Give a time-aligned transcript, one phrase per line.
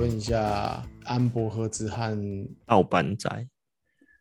[0.00, 2.18] 论一下安博盒子和
[2.64, 3.46] 盗版仔，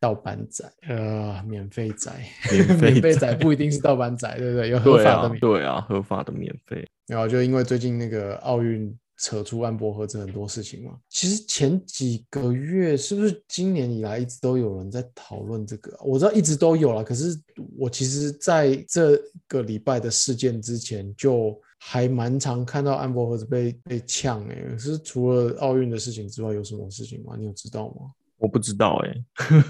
[0.02, 2.12] 盗版仔，呃，免费仔，
[2.52, 4.70] 免费仔仔不一定是盗版仔，对不对？
[4.72, 6.86] 有合法的免，对啊，合法的免费。
[7.08, 15.98] 然后就因为最近那个奥运扯出安博盒子很多事情嘛，其实前几个月是不是今年以来一直都有人在讨论这个？
[16.04, 17.40] 我知道一直都有了，可是
[17.78, 19.18] 我其实在这
[19.48, 21.58] 个礼拜的事件之前就。
[21.80, 27.36] 还蛮常看到安博盒子被被呛哎、是除了奥运的事情之外，有什么事情吗？
[27.38, 28.12] 你有知道吗？
[28.38, 29.16] 我不知道哎、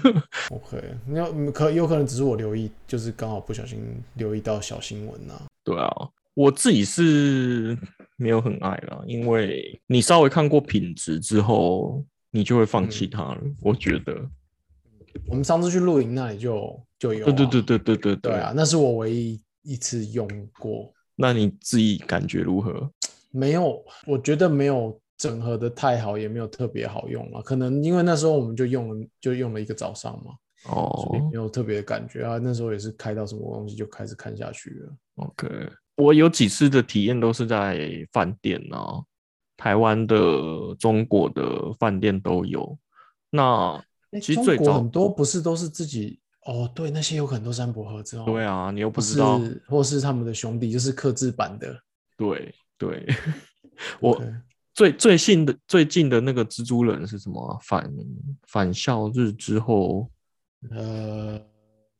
[0.50, 3.80] OK，那嗯可有可能只是我留意，就是刚好不小心
[4.14, 5.34] 留意到小新闻呐、
[5.64, 5.90] 对啊，
[6.34, 7.76] 我自己是
[8.16, 13.40] 没有很爱啦，因为你稍微看过品质之后，你就会放弃它了。
[13.60, 14.14] 我觉得，
[15.26, 20.28] 我们上次去露营那里就就有、对对对对对对对啊，那是我唯一一次用
[20.60, 22.90] 过，那你自己感觉如何？
[23.30, 27.42] 没有，我觉得没有整合的太好，也没有特别好用了。
[27.42, 30.32] 可能因为那时候我们就用了就用了一个早上嘛，
[30.64, 32.38] 所以哦没有特别的感觉啊。
[32.38, 34.92] 那时候也是开到什么东西就开始看下去了。
[35.16, 39.04] ，OK，我有几次的体验都是在饭店啊，
[39.56, 40.16] 台湾的、
[40.78, 42.78] 中国的饭店都有。
[43.30, 43.80] 那
[44.20, 48.24] 其实最早很多不是都是自己哦，对，那些有可能都是安博盒子哦。
[48.26, 51.78] 对啊，你又不不知道，是，或是他们的兄弟，就是刻字版的。
[52.16, 53.06] 对 对，
[54.00, 54.22] 我
[54.74, 57.92] 最最近的最近的那个蜘蛛人是什么啊、返
[58.46, 60.10] 返校日之后，
[60.70, 61.40] 呃，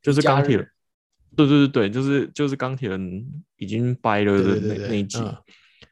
[0.03, 0.69] 就是钢铁人，
[1.37, 5.19] 对对对对，就是就是钢铁人已经掰了的那那一集。
[5.19, 5.37] 嗯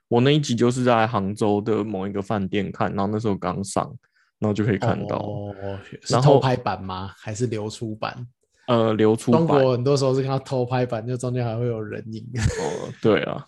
[0.08, 3.94] 我那一集就是在杭州的某一个饭店看，然后那时候刚上，
[4.38, 5.54] 然后就可以看到，哦，
[5.84, 7.12] 是然后偷拍版吗？
[7.19, 8.26] 还是流出版？
[8.69, 12.22] 呃，流出中版国很多时候是看到偷拍版，就中间还会有人影。
[12.34, 13.44] 哦，对啊，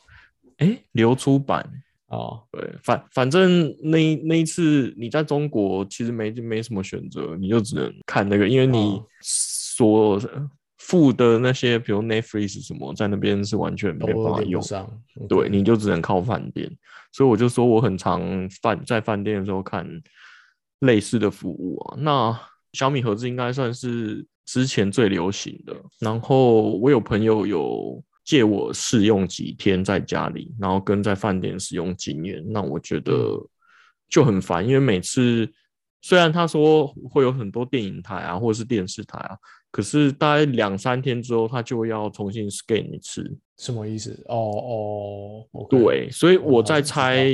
[0.57, 1.65] 哎，流出版，
[2.07, 10.21] 哦，对，反反正那那一次你在中国其实没没什么选择，你就只能看那个，因为你哦所
[10.79, 14.91] 付的那些，比如 Netflix 什么，在那边是完全都没办法用，上。
[15.29, 16.71] 对，你就只能靠饭店。
[17.13, 19.87] 所以我就说我很常饭在饭店的时候看
[20.79, 21.97] 类似的服务啊。
[21.99, 22.41] 那
[22.73, 25.73] 小米盒子应该算是之前最流行的。
[26.01, 33.15] 然后我有朋友有借我试用几天在家里，然后跟在饭店使用经验，那我觉得
[34.09, 35.49] 就很烦，因为每次
[36.01, 39.37] 虽然他说会有很多电影台啊，或者是电视台啊，
[39.71, 43.39] 可是大概两三天之后，他就要重新 scan 一次。
[43.57, 44.21] 什么意思？
[44.27, 47.31] 哦哦对，所以我我在猜，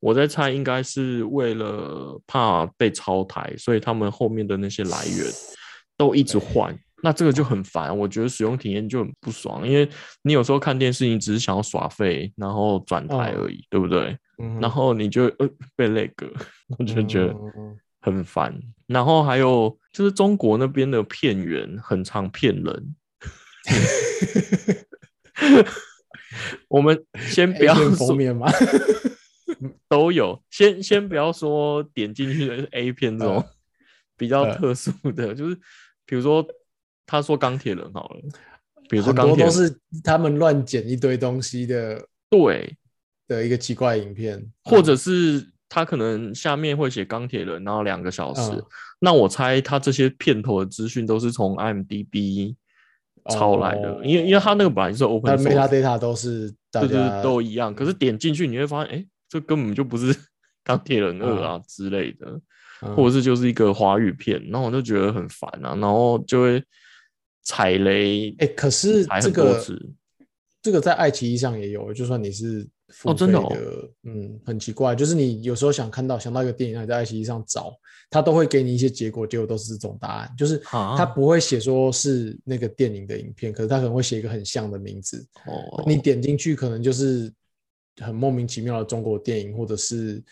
[0.00, 5.26] 我在猜应该是为了怕被抄台，所以他们后面的那些来源
[5.98, 6.74] 都一直换。
[7.00, 9.88] 那这个就很烦，我觉得使用体验就很不爽，因为
[10.22, 14.18] 你有时候看电视，你只是想要耍废，然后转台嗯而已，对不对？
[14.42, 16.28] 嗯，然后你就呃被那个，
[16.76, 17.32] 我就觉得
[18.00, 18.52] 很烦。
[18.88, 22.96] 然后还有就是中国那边的片源很常骗人。
[26.68, 28.50] 我们先不要封面吗？
[29.88, 33.46] 都有，先先不要说点进去的是 A 片这种呃
[34.16, 35.58] 比较呃特殊的，就是
[36.08, 36.42] 比如说
[37.04, 38.20] 他说钢铁人好了，
[38.88, 42.74] 比如说很多都钢铁人，是他们乱剪一堆东西的对，
[43.26, 48.64] 的一个奇怪影片，或者是他可能下面会写钢铁人，然后两个小时，嗯。
[49.00, 52.56] 那我猜他这些片头的资讯都是从 IMDB
[53.30, 60.16] 抄来的，哦因为因为他那个本来就是 open 的 source，metadata 都是大对对家对都一样，可是点进去你会发现，哎、这根本就不是
[60.64, 62.40] 钢铁人二啊之类的。
[62.82, 66.62] 嗯或者是就是一个华语片，然后我就觉得很烦啊，然后就会
[67.42, 69.64] 踩雷，哎、可是踩这个。
[70.60, 73.56] 这个在爱奇艺上也有，就算你是付费的，哦真的哦
[74.02, 77.72] 嗯，很奇怪，就是你有时候想看到想到一个电影，然后你在爱奇艺上找，
[78.10, 87.32] 它都会给你一些结果，结果都是这种答案，就是啊它不会写说是那个电影的影片，可是它可能会写一个很像的名字，哦，你点进去可能就是
[88.02, 90.22] 很莫名其妙的中国电影，或者是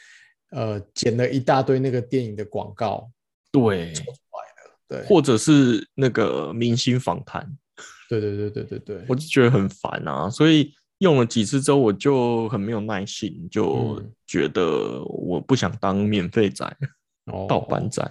[0.51, 3.11] 呃剪了一大堆那个电影的广告，
[3.51, 3.93] 对，
[4.89, 7.47] 对，或者是那个明星访谈，
[8.09, 16.65] 对对对对对对，我就觉得很烦啊，所以用了几次之后，我就很没有耐心，就嗯觉得我不想当免费仔、
[17.27, 18.03] 哦盗版仔。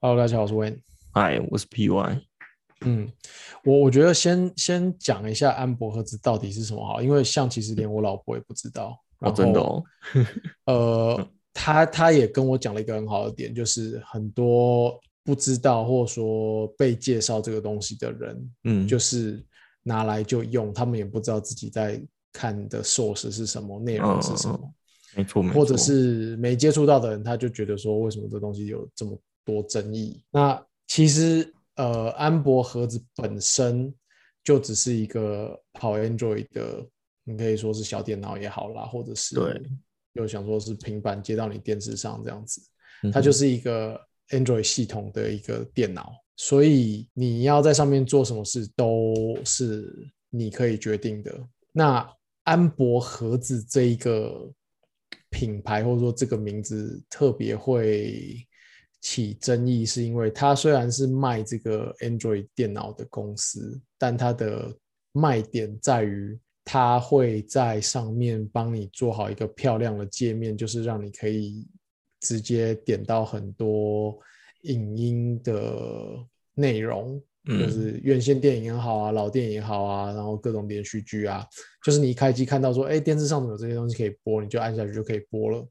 [0.00, 0.80] Hello，大家好，我是 Wayne。
[1.12, 2.22] 嗨，我是 PY。
[2.82, 3.12] 嗯，
[3.62, 8.98] 我我觉得先先讲一下安博盒子到底是什么好，因为像其实连我老婆也不知道。
[9.18, 9.84] 哦，真的哦，
[10.64, 19.44] 呃，他他也跟我讲了一个很好的点，就是很多不知道或者说被介绍这个东西的人，嗯，就是
[19.82, 22.00] 拿来就用，他们也不知道自己在
[22.32, 24.74] 看的 source 是什么，内容是什么。
[25.16, 30.22] 没错，没错，或者是没接触到的人，他就觉得说，为什么这东西有这么多争议？
[30.30, 33.92] 那其实，呃，安博盒子本身
[34.44, 36.86] 就只是一个跑 Android 的，
[37.24, 39.62] 你可以说是小电脑也好啦，或者是对，
[40.14, 42.60] 又想说是平板接到你电视上这样子，
[43.02, 49.14] 嗯它就是一个 Android 系统的一个电脑，所以你要在上面做什么事都
[49.44, 49.92] 是
[50.28, 51.38] 你可以决定的。
[51.72, 52.08] 那
[52.44, 54.52] 安博盒子这一个
[55.30, 58.44] 品牌或者说这个名字特别会
[59.00, 64.76] 起争议，是因为它虽然是卖这个 Android 电脑的公司，但它的
[65.12, 71.66] 卖点在于它会在上面帮你做好一个漂亮的界面，就是让你可以
[72.20, 74.18] 直接点到很多
[74.62, 76.24] 影音的
[76.54, 81.44] 内容，就嗯是院线电影也好啊，老电影也好啊，然后各种连续剧啊，
[81.84, 85.66] 就是你一开机看到说，哎，电视上怎么有这些东西可以播，你就按下去就可以播了。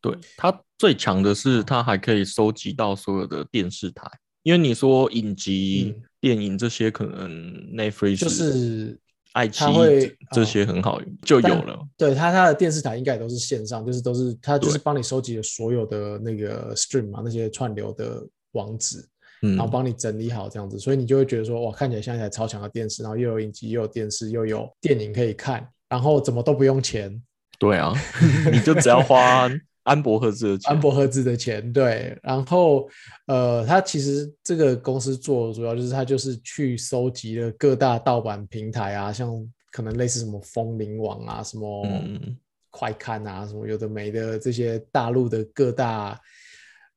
[0.00, 4.08] 对，它最强的是它还可以收集到所有的电视台，
[4.42, 7.30] 因为你说影集、嗯电影这些可能
[7.74, 9.00] Netflix 就是
[9.32, 11.78] 爱奇艺这些很好就有了。
[11.96, 19.06] 对它它的电视台应该也都是线上，就是都是它就是帮你收集了所有的那个 stream 嘛，那些串流的网址，
[19.42, 27.22] 嗯然后帮你整理好这样子，所以你就会觉得说，哇，看起来像一台超强的电视，然后又有影集，又有电视，又有电影可以看，然后怎么都不用钱，
[27.58, 27.94] 对啊，
[28.52, 29.48] 你就只要花
[29.84, 30.72] 安博赫兹的钱。
[30.72, 32.88] 安博赫兹的钱，对，然后
[33.26, 39.30] 呃，他其实这个公司做的主要就是他就是去收集了各大盗版平台啊，像
[39.72, 42.36] 可能类似什么风铃网啊，什么嗯
[42.70, 46.20] 快看啊，什么有的没的这些大陆的各大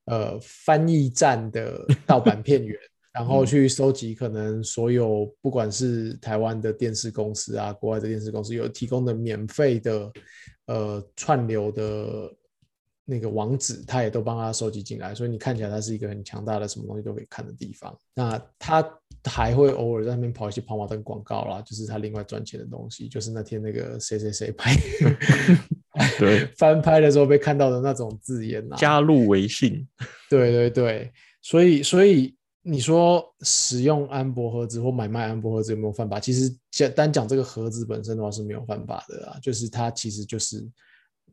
[0.06, 2.78] 呃翻译站的盗版片源。
[3.14, 10.12] 然后嗯去收集可能所有不管是台湾的电视公司啊，国外的电视公司有提供的免费的
[10.66, 12.34] 呃串流的
[13.06, 17.98] 那个网址，他也都帮他收集进来，所以你看起来它是一个很强大的什么东西都可以看的地方。
[18.14, 18.84] 那他
[19.26, 24.76] 还会偶尔在那边跑一些跑马灯广告啦，就是他另外赚钱的东西，就是那天那个谁谁谁拍
[26.20, 29.88] 对， 翻拍的时候被看到的那种字眼啊，加入微信，
[30.30, 31.12] 对对对，
[31.42, 36.20] 所以所以你说使用安博盒子或买卖安博盒子有没有犯法？
[36.20, 40.72] 其实讲单讲这个盒子本身的话是没有犯法的啊，就是它其实就是硬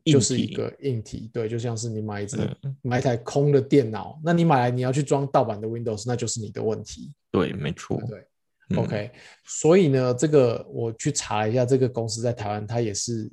[0.05, 0.55] 就是一体。
[0.55, 7.11] 个硬体，对，就像是你买一只、嗯买一台空的电脑，那你买来你要去装盗版的 Windows，那就是你的问题。
[7.31, 8.01] 对，没错。
[8.07, 8.25] 对
[8.69, 8.77] 嗯。
[8.77, 9.11] OK，
[9.45, 13.29] 所以呢，这个我去查一下，这个公司在台湾，它也是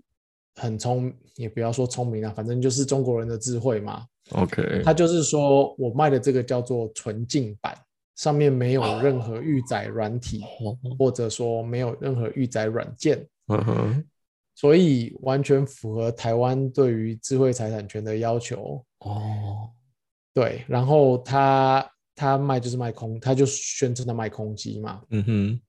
[0.56, 4.04] 很聪，也不要说聪明啊，反正就是中国人的智慧嘛。
[4.32, 7.74] OK，它就是说我卖的这个叫做纯净版，
[8.16, 10.76] 上面没有任何预载软体，哦。
[10.98, 14.04] 或者说没有任何预载软件，嗯哼，
[14.58, 18.84] 所以完全符合台湾对于智慧财产权的要求。
[18.98, 19.70] 哦，
[20.34, 25.00] 对，然后他他卖就是卖空，他就宣称他卖空机嘛。
[25.10, 25.60] 嗯哼，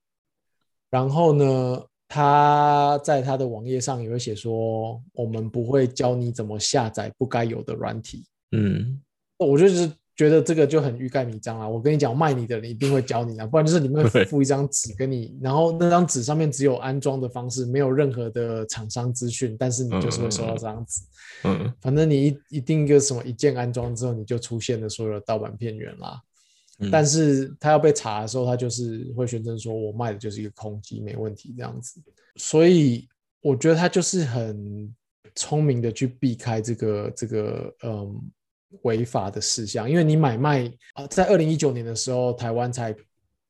[0.90, 8.26] 然后呢，他在他的网页上也会写说，我们不会教你怎么下载不该有的软体。
[8.54, 9.00] 嗯，
[9.38, 11.66] 我就是觉得这个就很欲盖弥彰啊！
[11.66, 21.02] 我跟你讲，卖你的人一定会教你啊，不然就是你们会附一张纸给你，然后那张纸上面只有安装的方式，没有任何的厂商资讯，但是你就是会收到这张纸。
[21.46, 26.22] 嗯，反正你一一定一个什么一键安装之后，你就出现了所有的盗版片源啦。
[26.80, 32.02] 嗯但是他要被查的时候，他就是会宣称说我卖的就是一个空机，没问题这样子。
[32.36, 33.08] 所以
[33.42, 34.94] 我觉得他就是很
[35.34, 38.22] 聪明的去避开这个这个嗯
[38.84, 42.96] 违法的事项，因为你买卖啊，在二零一九年的时候，台湾才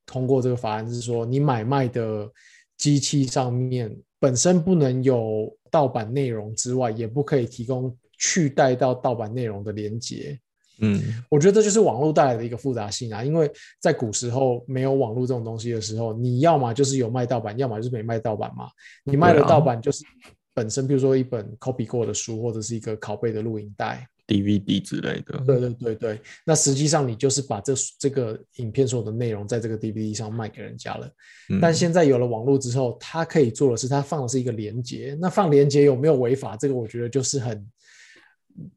[0.05, 2.29] 通过这个法案，是说你买卖的
[2.77, 10.39] 机器上面本身不能有盗版内容之外，也不可以提供去带到盗版内容的连接。
[10.81, 18.69] 嗯，我觉得这就是网络带来的一个复杂性啊，因为在古时候没有网络这种东西的时候，你要么就是有卖盗版，要么就是没卖盗版嘛。
[19.03, 20.05] 你卖的盗版就是
[20.53, 24.07] 本身，比如说一本 copy 过的书，或者是一个拷贝的录影带。
[24.29, 31.07] DVD 之类的，对对对对，那实际上你就是把这这个影片所有的内容在这个 DVD 上卖给人家了。
[31.50, 35.17] 嗯但现在有了网络之后，它可以做的是，它放的是一个连接。
[35.19, 36.55] 那放连接有没有违法？
[36.55, 37.67] 这个我觉得就是很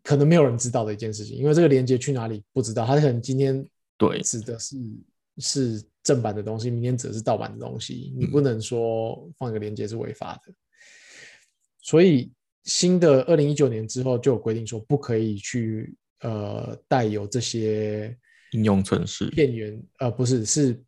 [0.03, 2.87] 可能没有人知道的一件事情，因为这个连接去哪里不知道。
[2.87, 3.63] 它可能今天
[3.99, 4.77] 对指的是
[5.39, 10.53] 是正版的东西，明天指的是盗版的东西，你不能说放一个连接是违法的。
[11.83, 12.33] 所以
[12.65, 18.17] 新的二零一九年之后就有规定说，不可以去呃带有这些
[18.53, 20.83] 应用程式，片源，呃，不是，是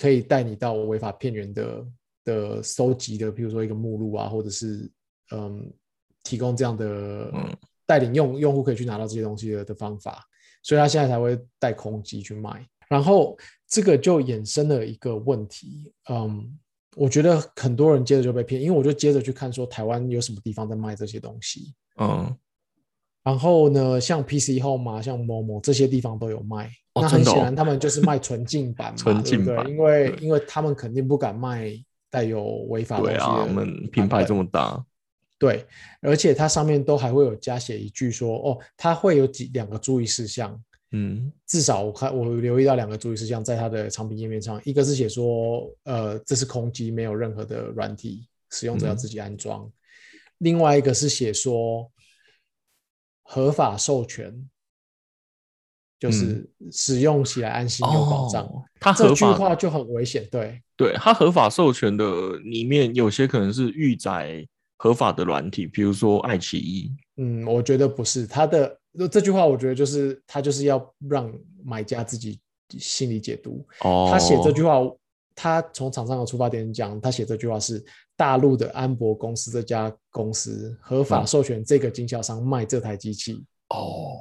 [0.00, 1.86] 可以带你到违法片源的
[2.24, 4.90] 的搜集的，比如说一个目录啊，或者是
[5.32, 5.72] 嗯
[6.22, 7.56] 提供这样的嗯。
[7.86, 10.24] 带领用用户可以去拿到这些东西的的方法，
[10.62, 12.64] 所以他现在才会带空机去卖。
[12.88, 16.56] 然后这个就衍生了一个问题，嗯，
[16.96, 22.36] 我觉得很多人接着就被骗，因为我就接着去看说台湾有什么地方在卖这些东西，嗯，
[23.22, 26.70] 然后呢，像 PC Home 啊，像某某这些地方都有卖。
[26.94, 29.72] 哦那很显然，他们就是卖纯净版嘛， 纯净版对不对？
[29.72, 31.72] 因为因为他们肯定不敢卖
[32.10, 34.84] 带有违法东西的对啊，我们品牌这么么大，
[35.38, 35.64] 对，
[36.00, 40.60] 而且它上面都还会有加写一句说，哦，它会有几两个注意事项，
[40.92, 41.32] 嗯。
[41.46, 49.70] 至少我看我留意到两个注意事项，在它的产品页面上，一个是写说，呃，这是空机，没有任何的软体，使用者要嗯自己安装；
[50.38, 51.90] 另外一个是写说
[53.22, 54.48] 合法授权，
[55.98, 58.44] 就是使用起来安心有保障。
[58.44, 60.62] 嗯哦，它这句话就很危险，对。
[60.76, 64.46] 对它合法授权的里面有些可能是预载
[64.78, 68.79] 合法的软体，比如说爱奇艺，嗯，我觉得不是它的
[69.10, 71.32] 这句话，我觉得就是他就是要让
[71.64, 72.40] 买家自己
[72.78, 73.66] 心理解读。
[73.80, 74.80] 哦，他写这句话，
[75.34, 77.82] 他从厂商的出发点讲，他写这句话是
[78.16, 84.18] 大陆的安博公司这家公司合法嗯授权这个经销商卖这台机器，哦，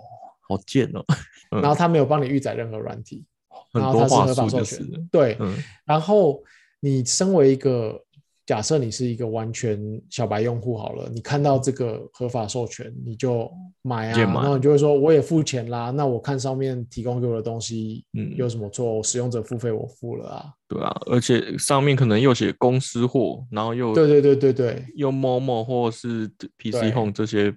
[0.47, 1.03] 好贱哦，
[1.51, 3.25] 嗯然后他没有帮你预载任何软体，
[3.73, 5.37] 然后他是合法授权术就是，对。
[5.39, 6.41] 嗯然后
[6.79, 8.01] 你身为一个
[8.49, 9.79] 假设你是一个完全
[10.09, 13.47] 小白用户好了，你看到这个合法授权，你就
[13.83, 14.33] 买啊，买。
[14.41, 18.33] 然后你就会说我也付钱啦，那我看上面提供给我的东西嗯。
[18.35, 19.03] 有什么错？
[19.03, 26.27] 使用者付费我付了啊，对啊，而且上面可能又写公司货，然后又对对对对对，又 Momo 或是
[26.57, 27.53] PC Home 这些，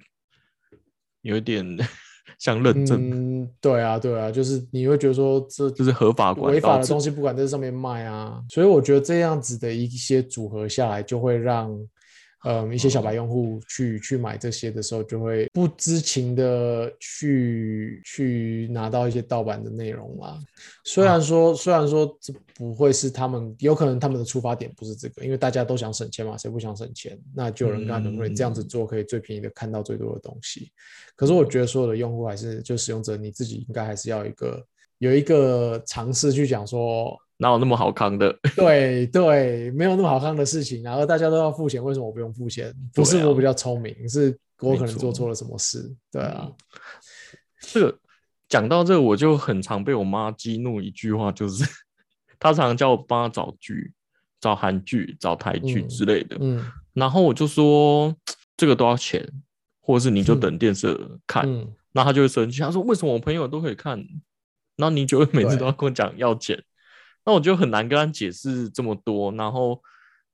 [1.22, 1.64] 有一点
[2.42, 11.70] 像认证，嗯，对啊对啊，就是你会觉得说这就是合法管违法的东西不敢在上面卖啊，所以我觉得这样子的一些组合下来，就会让
[12.44, 20.38] 嗯一些小白用户去去买这些的时候，就会不知情的去去拿到一些盗版的内容啦。
[20.84, 27.18] 虽然说虽然说这不会是他们，有可能他们的出发点不是这个，因为大家都想省钱嘛，谁不想省钱？
[27.34, 30.72] 那就有人跟他讲说，你这样子做可以最便宜的看到最多的东西。
[31.14, 34.64] 可是我觉得所有的用户还是就使用者你自己应该还是要一个
[34.98, 38.32] 有一个尝试去讲说，哪有那么好康的？
[38.54, 42.72] 对对，没有那么好康的事情，然后大家都要付钱，为什么我不用付钱？
[42.94, 45.92] 不是我比较聪明，是我可能做错了什么事。
[46.12, 46.48] 对啊，
[47.60, 47.98] 这个
[48.48, 51.64] 讲到这个，我就很常被我妈激怒一句话，就是
[52.38, 53.92] 她常常叫我帮她找剧、
[54.40, 56.64] 找韩剧、找台剧嗯之类的，嗯。
[56.94, 58.14] 然后我就说
[58.56, 59.28] 这个都要钱，
[59.80, 60.40] 或者是你就嗯。
[60.40, 60.96] 等电视
[61.26, 63.98] 看，嗯，那她就会生气，她说为什么我朋友都可以看，
[64.76, 66.62] 然后你就会每次都要跟我讲要钱，
[67.24, 69.80] 那我就很难跟他解释这么多，然后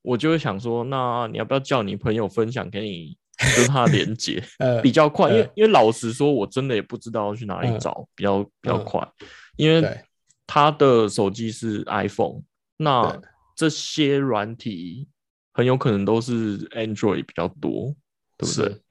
[0.02, 3.16] 我就会想说，那你要不要叫你朋友分享给你，
[3.56, 4.42] 就是他的连接。
[4.58, 9.08] 呃，比较快，因为呃因为老实说，我真的也不知道要去哪里嗯找，比较比较嗯快，
[9.56, 10.04] 因为
[10.46, 12.42] 他的手机是 iPhone，
[12.78, 15.08] 那对这些软体
[15.52, 17.94] 很有可能都是 Android 比较多，
[18.36, 18.82] 对不对是？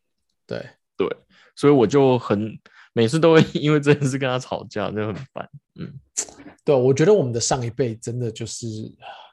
[0.46, 1.08] 对，对，
[1.56, 2.60] 所以我就很
[2.98, 5.48] 每次都会 因为这件事跟他吵架，就很烦。
[5.80, 5.94] 嗯，
[6.66, 8.66] 对，我觉得我们的上一辈真的就是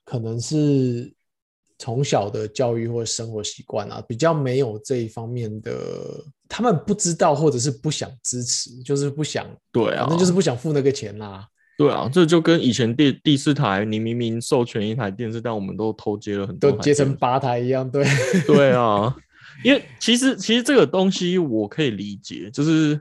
[0.04, 1.11] 可能是
[1.78, 5.73] 从小的教育或生活习惯啊，比较没有这一方面的，
[6.47, 11.49] 他们不知道或者是不想支持，就是不想，对啊反正就是不想付那个钱啦。
[11.78, 18.04] 对啊，这就跟以前第第四台，你明明授权一台电视，但我们都偷接了很多接成八台一样，对，
[18.47, 19.12] 对啊，
[19.64, 23.00] 因为其实其实这个东西我可以理解，就是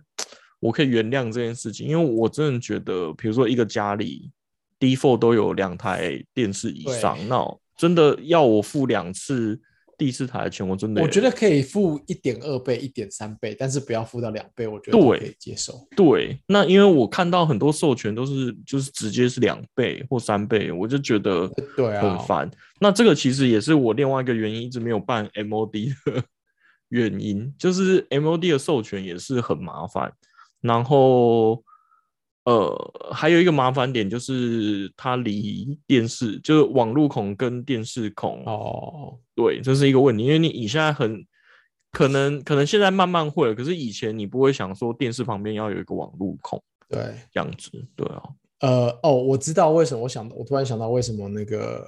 [0.63, 4.31] 我可以原谅这件事情，因为我真的觉得，比如说一个家里
[4.79, 7.45] default 都有两台电视以上，那
[7.77, 9.59] 真的要我付两次
[9.97, 15.85] 第四台的钱，我真的我觉得得可以付一点二倍、一点三倍，但是不要付到两倍，我觉得可以接受。
[15.95, 16.39] 对。
[16.47, 22.49] 那因为我看到很多授权都是就是直接是两倍或三倍，我就觉得对啊很烦。
[22.79, 26.23] 那这个其实也是我另外一个原因，一直没有办 MOD 的
[26.89, 30.11] 原因，就是 MOD 的授权也是很麻烦。
[30.63, 31.63] 然后，
[32.45, 40.23] 呃，还有一个麻烦点就是它离电视，就是网路孔跟电视孔，哦，对，这是一个问题。
[40.23, 41.23] 因为你你现在很
[41.91, 48.23] 可能可能现在慢慢会了，可是以前你不会想说电视旁边要有一个网路孔对，这样子，对啊，
[48.61, 51.85] 呃，哦，我知道为什么，我想，我突然想到为什么那个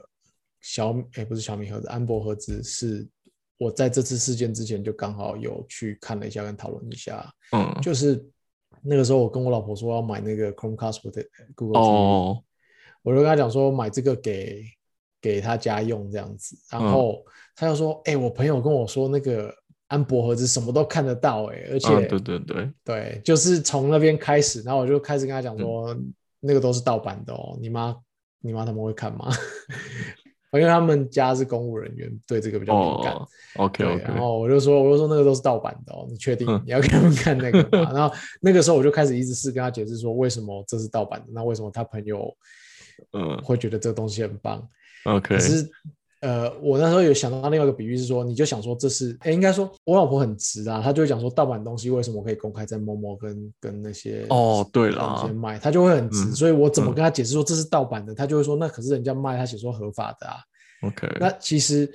[0.62, 3.08] 小米，哎，不是小米盒子，安博盒子是
[3.58, 8.24] 我在这次事件之前就刚好有去看了一下，跟讨论一下，嗯，就是
[8.86, 11.22] 那个时候我跟我老婆说要买那个 Chromecast 或者
[11.56, 12.44] Google
[13.01, 14.63] 我就跟她讲说买这个给
[15.22, 16.92] 给他家用这样子，然嗯。
[16.92, 17.25] 后
[17.58, 19.50] 他就说，哎、我朋友跟我说那个
[19.88, 25.96] 安博盒子什么都看得到哎、而且、啊，对对对，对，就是从那边开始，然后我就开始跟他讲说，
[26.42, 27.96] 那个都是盗版的哦，你妈
[28.42, 29.30] 你妈他们会看吗？
[30.58, 33.14] 因为他们家是公务人员，对这个比较敏感。
[33.14, 37.92] 哦，OK，OK，然后我就说，我就说那个都是盗版的哦，你确定嗯你要给他们看那个吗？
[37.94, 42.36] 然后那个时候我就开始一直试跟他解释说，为什么这是盗版的，那为什么他朋友
[43.14, 44.68] 嗯会觉得这个东西很棒
[45.06, 45.70] ？，OK，可是，
[46.25, 60.38] 呃，我那时候有想到另外一个比喻是说，你就想说这是，哎，应该说我老婆很直啊，她就会讲说盗版东西为什么可以公开在某某跟跟那些哦对人啦间卖，她就会很直，嗯所以我怎么嗯跟她解释说这是盗版的，她就会说那可是人家卖，他写说合法的啊。
[60.82, 61.88] OK，那其实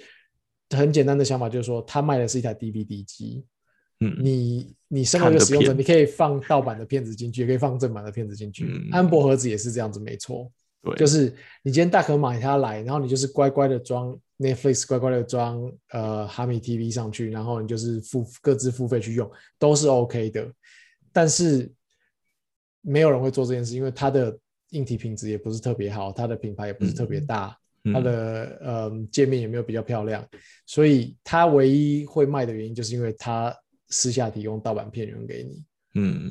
[0.76, 3.44] 很简单的想法就是说，他卖的是一台 DVD 机，
[3.99, 8.64] 嗯，你你身为一个使用者，你可以放盗版的片子进去，也可以放正版的片子进去。
[8.64, 10.49] 嗯安博盒子也是这样子，没错。
[10.82, 11.26] 对，就是
[11.62, 20.50] 你今天大可买它来，然后你就是乖乖的装 Netflix，乖乖的装呃哈米 TV 上去，然后你就是付各自付费去用，都是 OK 的。
[21.12, 21.70] 但是
[22.80, 24.38] 没有人会做这件事，因为它的
[24.70, 30.26] 硬体品质也不是特别好，它的品牌也不是特别大，嗯它的呃界面也没有比较漂亮，
[30.64, 33.54] 所以它唯一会卖的原因就是因为它
[33.88, 35.64] 私下提供盗版片源给你。
[35.94, 36.30] 嗯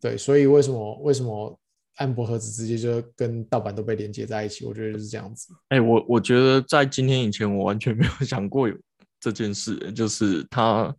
[0.00, 1.58] 对，所以为什么为什么
[1.96, 4.64] 安博盒子直接就跟盗版都被连接在一起？
[4.64, 5.52] 我觉得就是这样子。
[5.68, 8.74] 哎、我我觉得在今天以前，我完全没有 想过有
[9.20, 10.94] 这件事，就是他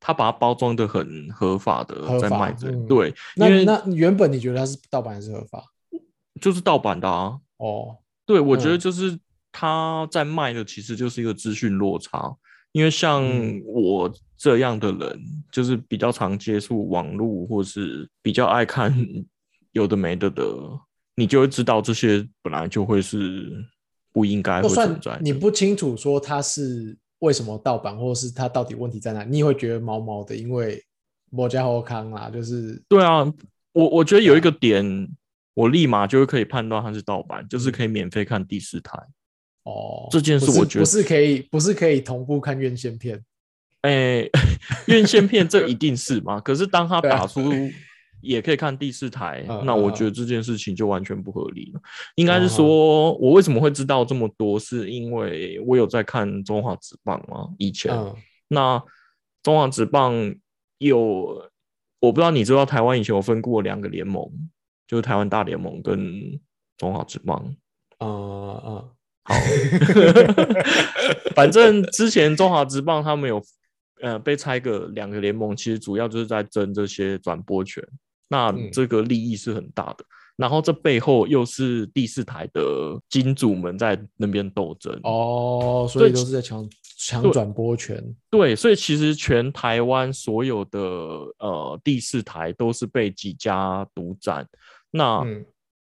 [0.00, 5.64] 他把它包装的很合法的在卖着，嗯对，因那为那原本你觉得它是盗版还是合法？
[6.40, 7.96] 就是盗版的啊，哦，
[8.26, 9.16] 对我觉得嗯就是
[9.52, 12.34] 他在卖的其实就是一个资讯落差，
[12.72, 15.22] 因为像嗯我这样的人，
[15.52, 18.92] 就是比较常接触网络或是比较爱看
[19.72, 20.44] 有的没的的，
[21.16, 23.64] 你就会知道这些本来就会是
[24.12, 25.18] 不应该会存在。
[25.20, 30.82] 你不清楚说它是为什么盗版，或者是它到底问题在哪，你也会觉得毛毛的，因为
[31.30, 33.24] 某家后康啦，就是对啊，
[33.72, 35.08] 我我觉得有一个点，
[35.54, 38.98] 我立马就会可以判断它是盗版，就是嗯可以免费看第四台。
[39.64, 43.24] 哦，这件事我觉得不是可以不是可以同步看院线片，
[43.82, 44.28] 哎、
[44.88, 46.40] 院线片这一定是嘛？
[46.40, 47.40] 可是当他 对啊打出
[48.22, 51.80] 也可以看第四台，嗯那我嗯觉得这件事情就完全不合理了。
[52.14, 57.48] 应该是嗯说，我为什么会知道这么多，是因为我有在看中华职棒嘛？
[57.58, 58.14] 以前，嗯，
[58.48, 58.82] 那
[59.42, 60.34] 中华职棒
[60.78, 61.50] 有，
[62.00, 64.24] 我不知道你知道台湾以前有分过两个联盟，
[64.86, 66.40] 就是台湾大联盟跟
[66.78, 67.54] 中华职棒。
[67.98, 68.88] 嗯嗯
[69.24, 69.34] 好，
[71.36, 73.40] 反正之前中华职棒他们有
[74.00, 77.80] 呃被拆个两个联盟，其实主要就是在争这些转播权，
[78.28, 78.70] 那嗯。
[78.72, 80.04] 这个利益是很大的。
[80.36, 94.48] 然后这背后又是第四台的金主们在那边斗争，哦，所所以以都是在抢抢转播权，对，所以其实全台湾所有的呃第四台都是被几家独占。
[94.90, 95.44] 那、嗯。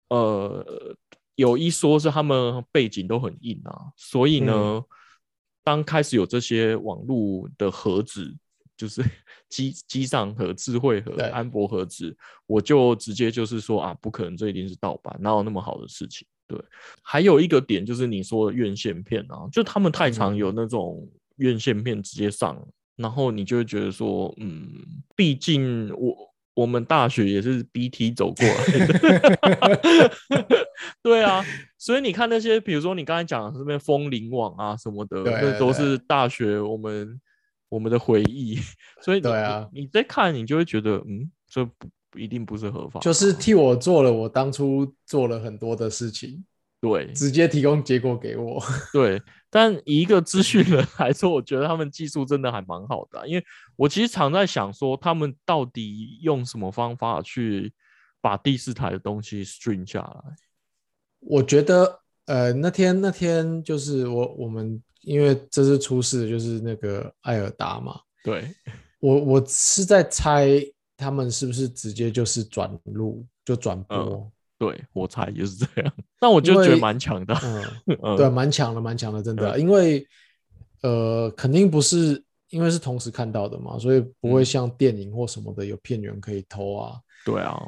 [0.08, 0.94] 呃，
[1.36, 4.84] 有一说是他们背景都很硬啊，所以呢，嗯。
[5.64, 8.34] 当开始有这些网络的盒子，
[8.76, 9.02] 就是
[9.48, 16.26] 机机上和、智慧和、安博盒子，我就直接就是说啊，不可能，这一定是盗版，哪有那么好的事情？
[16.46, 16.58] 对，
[17.02, 22.60] 还有一个点就是你说的院线片啊，就他们太常嗯有那种院线片直接上，
[22.96, 24.68] 然后你就会觉得说，嗯，
[25.16, 26.32] 毕竟我。
[26.54, 30.12] 我们大学也是 BT 走过来的，
[31.02, 31.42] 对啊，
[31.78, 37.18] 所以你看那些，比如说你刚才讲的这边风铃网啊什么的，对那都是大学我们
[37.72, 38.58] 我们的回忆，
[39.00, 46.44] 所以你对啊你你在看，你就会觉得，嗯，这不不一定不是合法就是替我做了我当初做了很多的事情，
[46.82, 48.62] 对直接提供结果给我。
[48.92, 53.44] 对，但以一个资讯人 来说，我觉得他们技术真的还蛮好的啊、因为
[53.76, 57.72] 我其实常在想说，他们到底用什么方法去
[58.20, 60.34] 把第四台的东西 stream 下来？
[61.20, 68.48] 我觉得，呃，那天那天就是我我们因为这次出事的就是那个艾尔达嘛，对，
[69.00, 70.48] 我我是在猜
[70.96, 75.92] 他们是不是直接就是转录就转播，嗯对我猜也是这样。
[76.20, 77.40] 那我就觉得蛮强的啊，
[77.86, 80.06] 嗯，嗯对，蛮强的，蛮强的，真的，嗯因为
[80.82, 84.44] 呃，肯定不是因为是同时看到的嘛，所以不会嗯。
[84.44, 87.60] 像电影或什么的有片源可以偷啊，对啊，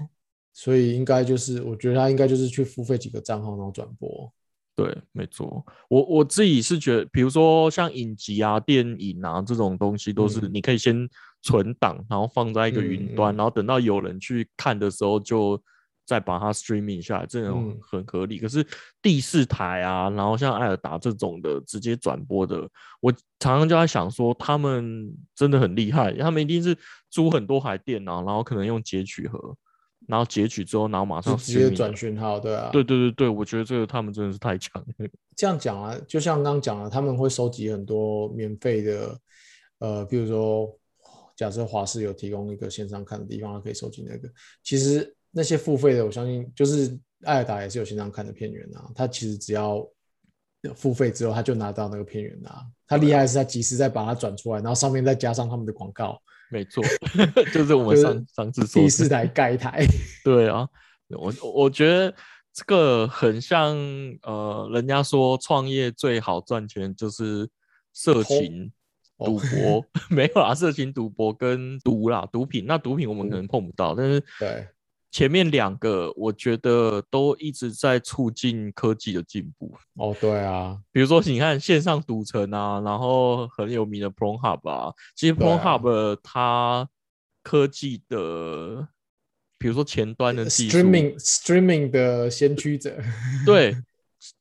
[0.53, 4.33] 所以应该就是我觉得他应该就是去付费几个账号然后转播，
[4.77, 5.65] 对，没错。
[5.89, 11.09] 我我自己是觉得，比如说像影集啊、电影啊这种东西，都是嗯你可以先
[11.43, 15.61] 存档，然后放在一个云端，然后等到有人去看的时候就
[16.05, 18.39] 再把它 streaming 下来，这种嗯很合理。
[18.39, 18.67] 可是
[19.01, 22.69] 第四台啊，然后像艾尔达这种的直接转播的，
[23.01, 26.77] 我常常就在想说，他们真的很厉害，他们一定是
[27.11, 29.57] 租很多台电脑，然后可能用截取盒，
[30.07, 35.09] 然后截取之后，然后马上直接转讯号，对啊，对对对对，我觉得这个他们真的是太强了。
[35.37, 39.19] 这样讲啊，就像刚刚讲了，他们会收集很多免费的，
[39.79, 40.79] 呃，比如说，
[41.35, 44.29] 假设华视有提供一个线上看的地方，它可以收集那个。
[44.63, 49.85] 其实那些付费的，我相信就是艾尔达也是有线上看的片源啊，他其实只要
[50.77, 52.63] 付费之后，他就拿到那个片源啊。
[52.87, 56.83] 他厉害的是他及时再把它转出来，然后上面再加上他们的广告，没错，
[57.53, 59.85] 就是我们就是上上次说的第四台盖台。
[60.25, 60.69] 对啊，
[61.09, 62.15] 我我觉得
[62.53, 63.77] 这个很像
[64.23, 67.49] 呃，人家说创业最好赚钱就是
[67.93, 68.71] 色情、
[69.17, 72.65] 哦赌博， 没有啦，色情、赌博跟毒啦，毒品。
[72.67, 74.67] 那毒品我们可能碰不到，但是对
[75.15, 79.73] 前面两个我觉得都一直在促进科技的进步。
[79.95, 86.89] 哦，对啊，比如说，你看线上赌城啊，然后很有名的 PornHub 啊，其实对啊 PornHub 它
[87.45, 88.89] 科技的，
[89.57, 93.01] 比如说前端的技术 streaming streaming 的先驱者。
[93.47, 93.77] 对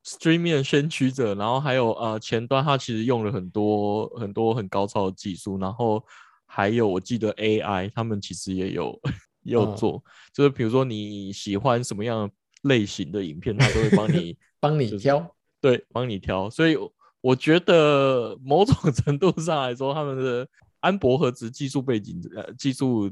[0.04, 6.04] streaming 的先驱者，然后还有呃前端，它其实用了很多很多很高超的技术，然后
[6.48, 9.00] 还有我记得 AI 他们其实也有
[9.44, 9.76] 也有嗯。
[9.76, 10.04] 做，
[10.34, 12.30] 就是比如说你喜欢什么样
[12.64, 20.48] 类型的影片，他都会帮你 帮你就是挑，对帮你挑，所以我我觉得某种程度上来说，他们的
[20.80, 23.12] 安博盒子技术背景呃技术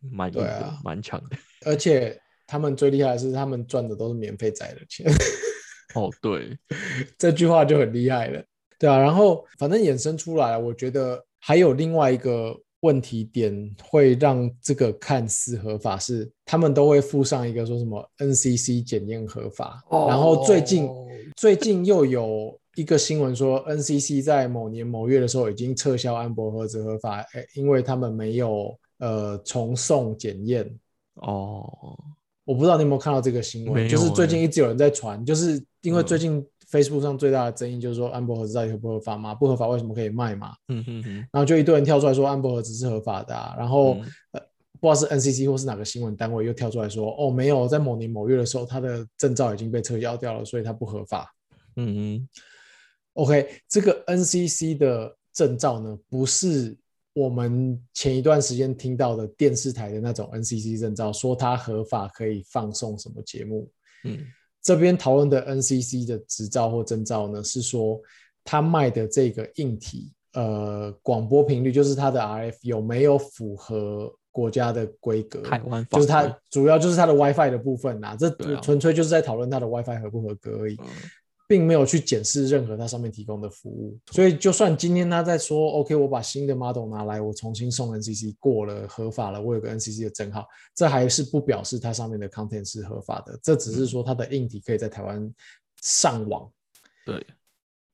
[0.00, 1.36] 蛮硬的对啊，蛮强的。
[1.66, 5.06] 而且他们最厉害的是，他们赚的都是免费仔的钱，
[5.94, 6.58] 哦，对，
[7.18, 8.42] 这句话就很厉害了，
[8.78, 8.98] 对啊。
[8.98, 30.66] 然后反正衍生出来，我觉得还有另外一个问题点会让这个看似合法是，他们都会附上一个说什么 NCC 检验合法，然后最近哦 最近又有一个新闻说，NCC 在某年某月的时候已经撤销安博盒子合法，诶因为他们没有呃重送检验。
[31.16, 31.68] 哦，
[32.44, 39.34] 我不知道你有没有看到这个新闻，就是最欸近一直有人在传，就是因为嗯最近 Facebook 上最大的争议就是说安博盒子到底合不合法嘛？
[39.34, 40.54] 不合法为什么可以卖嘛？
[40.68, 44.40] 嗯哼哼，然后就一堆人跳出来说安博盒子是合法的啊，然后、嗯呃
[44.80, 51.30] 不知道是 NCC 或是哪个新闻单位又跳出来说哦没有，在某年某月的时候他的证照已经被撤销掉了，所以它不合法。
[51.76, 52.28] 嗯嗯
[53.12, 56.74] ，OK，这个 NCC 的证照呢，不是
[57.12, 63.70] 我们前一段时间听到的电视台的那种 NCC 证照，说它合法可以放送什么节目。
[64.04, 64.18] 嗯
[64.62, 68.00] 这边讨论的 NCC 的执照或证照呢，是说
[68.44, 75.40] 他卖的这个硬体，呃，广播频率就是它的 RF 有没有符合国家的规格？
[75.42, 80.76] 台湾就是它主要就是它的 WiFi 的部分呐，这纯粹就是在讨论它的 WiFi 合不合格而已。
[80.80, 80.86] 嗯
[81.50, 95.28] 并没有去检视任何它上面提供的服务，所以就算今天他在说 OK，我把新的 model 拿来，我重新送 NCC 过了合法了，我有个 NCC 的证号，这还是不表示它上面的 content 是合法的，这只是说它的硬体可以在台湾
[95.82, 96.48] 上网。
[97.04, 97.26] 对，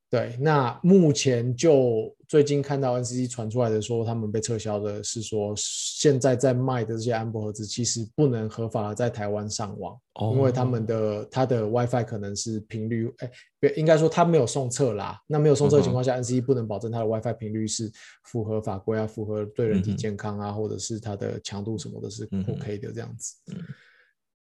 [0.09, 9.99] 对，那目前就最近看到 NCC 传出来的说，他们被撤销的是说，现在在卖的这些安博盒子其实不能合法的在台湾上网。
[10.13, 15.21] 哦因为他们的它的 WiFi 可能是频率，哎，别应该说它没有送测啦。
[15.27, 17.91] 那没有送测的情况下、，NCC 不能保证它的 WiFi 频率是
[18.23, 23.35] 符合法规啊，符合对人体健康啊，或者是它的强度什么的是 OK 的这样子。
[23.51, 23.57] 嗯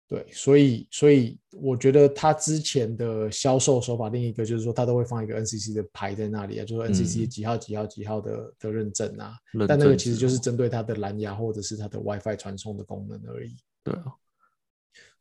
[0.08, 9.36] 对，所以所以我觉得他之前的销售手法，另一个就是说他都会放一个 NCC 的牌在那里啊，就是 NCC 嗯几号几号几号的的认证啊。
[9.52, 13.56] 认但那个其实就是针对它的蓝牙或者是它的 WiFi 传送的功能而已。
[13.84, 14.14] 对啊，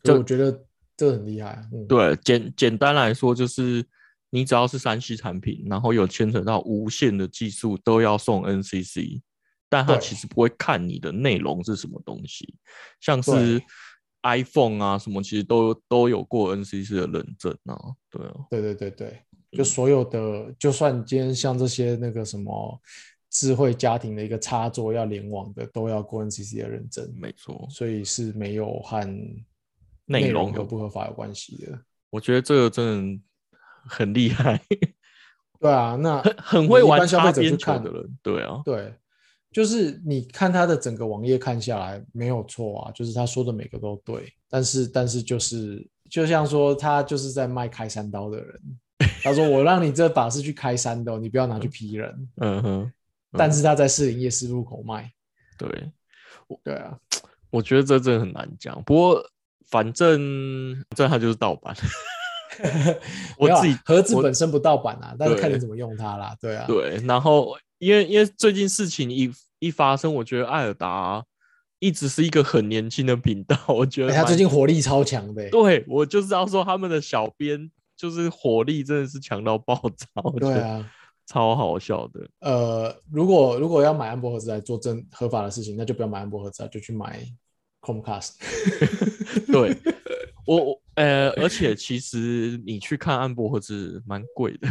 [0.04, 0.62] 所以我觉得
[0.98, 1.66] 这很厉害啊。
[1.72, 3.82] 嗯，对，简简单来说就是，
[4.28, 9.22] 你只要是三 C 产品，然后有牵扯到无线的技术，都要送 NCC，
[9.70, 12.54] 但它其实不会看你的内容是什么东西，
[13.00, 13.64] 像是对
[14.24, 17.78] iPhone 啊什么，其实都都有过 NCC 的认证啊，
[18.10, 22.80] 对啊，对对对对，就嗯所有的，就算今天像这些那个什么
[23.30, 29.04] 智慧家庭的一个插座要联网的，都要过 NCC 的认证，没错，所以是没有和
[30.06, 31.78] 内容有不合法有关系的。
[32.10, 33.22] 我觉得这个真的
[33.86, 34.60] 很厉害，
[35.60, 38.94] 对啊，那很很会玩消擦边费者去看球的人，对啊，对，
[39.54, 48.60] 就是你看他的整个网页看下来没有错啊，就是他说的每个都对，但是但是就是就像说他就是在卖开山刀的人，
[49.22, 52.92] 他说我让你这把是去开山的哦，你不要拿去劈人，嗯哼，
[53.32, 55.10] 但是他在士林夜市入口卖，
[55.56, 55.68] 对。
[56.62, 56.94] 对啊，
[57.48, 58.80] 我觉得这真的很难讲。
[58.84, 59.24] 不过
[59.70, 61.74] 反正反正它就是盗版。
[63.38, 66.36] 我自己我盒子本身不盗版啊，但是看你怎么用它啦。
[66.38, 71.22] 对啊，对，然后因为因为最近事情一一发生，我觉得艾尔达
[71.78, 75.50] 一直是一个很年轻的频道， 我觉得哎他最近火力超强的欸。
[75.50, 80.06] 对我就是要说他们的小编就是火力真的是强到爆炸，
[80.38, 80.90] 对啊，
[81.26, 82.26] 超好笑的。
[82.40, 87.22] 呃，如果如果要买安博盒子来做正合法的事情，那就不要买安博盒子啊，就去买
[87.82, 88.30] Chromecast。
[89.52, 89.76] 对
[90.46, 94.68] 我我呃，而且其实你去看安博盒子蛮贵的，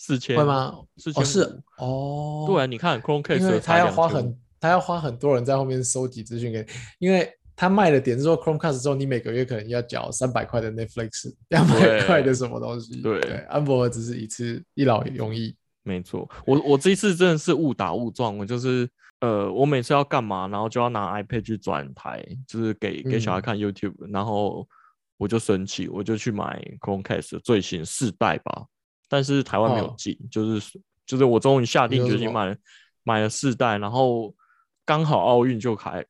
[0.00, 0.74] 四千会吗？
[0.96, 13.02] 四千哦，是哦，对啊，你看 Chromecast 他要花很，他要花很多人在后面收集资讯给你，因为他卖的点是说 Chromecast 之后，你每个月可能要缴三百块的 Netflix，两百对块的什么东西。
[13.02, 15.54] 对安博只是一次一劳永逸。
[15.82, 18.88] 没错，我我这一次真的是误打误撞，我就是
[19.20, 24.66] 呃，我每次要干嘛，然后就要拿 iPad 去转台，就是给给小孩嗯看 YouTube，、然后
[25.18, 28.64] 我就生气，我就去买 Chromecast 的最新四代吧，
[29.10, 32.56] 但是台湾没有哦进，就是就是我终于下定决心买了
[33.02, 34.32] 买了四代，然后
[34.86, 36.04] 刚好奥运就开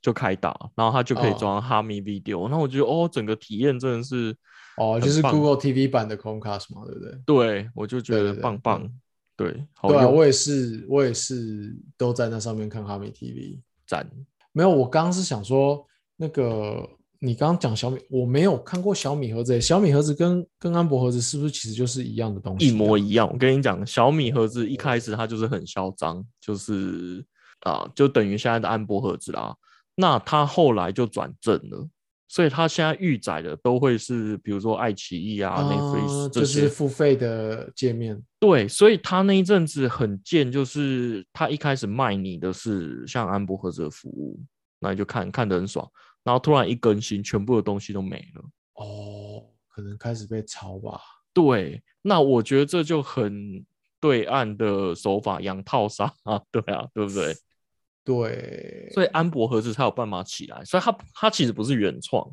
[0.00, 4.36] 就开打，然后它就可以哦装哈密 Video，那我觉得哦，整个体验真的是
[4.76, 7.18] 哦，就是 Google TV 版的 Chromecast 嘛，对不对？
[7.24, 9.00] 对我就觉得对对对棒棒，嗯
[9.36, 13.60] 对，好对啊，我也是，我也是都在那上面看哈密 TV。
[13.86, 14.10] 赞。
[14.52, 16.86] 没有，我刚刚是想说，那个
[17.24, 19.60] 你刚刚讲小米，我没有看过小米盒子欸。
[19.60, 22.66] 小米盒子跟跟安博盒子是不是其实就是一样的东西？
[22.66, 23.30] 一模一样。
[23.32, 27.24] 我跟你讲，小米盒子一开始它就是很嚣张，就是
[27.60, 29.54] 啊，就等于现在的安博盒子啦。
[29.94, 31.88] 那它后来就转正了，
[32.26, 36.62] 所以它现在预载的都会是，比如说爱奇艺啊、啊 Netflix 这些。
[36.62, 38.20] 就是付费的界面。
[38.40, 44.40] 对，所以它那一阵子很贱，就是它一开始卖你的是像安博盒子的服务，
[44.80, 45.88] 那你就看看得很爽，
[46.24, 48.42] 然后突然一更新，全部的东西都没了。
[48.74, 51.00] 哦，可能开始被抄吧。
[51.32, 53.64] 对，那我觉得这就很
[54.00, 57.34] 对岸的手法养套杀啊，对啊，对不对？
[58.04, 62.28] 对，所以安博盒子才有办法起来，所以它它其实不是原创，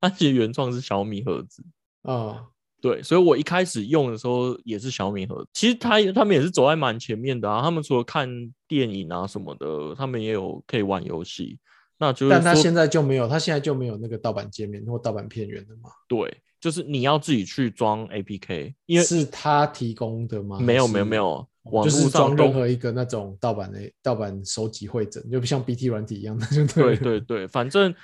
[0.00, 1.64] 它其实原创是小米盒子。
[2.02, 2.44] 啊、
[2.80, 7.62] 对，所以我一开始用的时候也是小米盒子，其实他他们也是走在蛮前面的啊。
[7.62, 8.28] 他们除了看
[8.66, 11.56] 电影啊什么的，他们也有可以玩游戏。
[12.02, 15.88] 那就是但他现在就没有，他现在就没有那个盗版界面或盗版片源的嘛？
[16.08, 20.58] 对，就是你要自己去装 APK，因为是他提供的吗？
[20.58, 27.94] 没有没有没有，网就是络装任何一个那种盗版的盗版收集会诊，就不像 BT 软体一样的，就对了对对，反正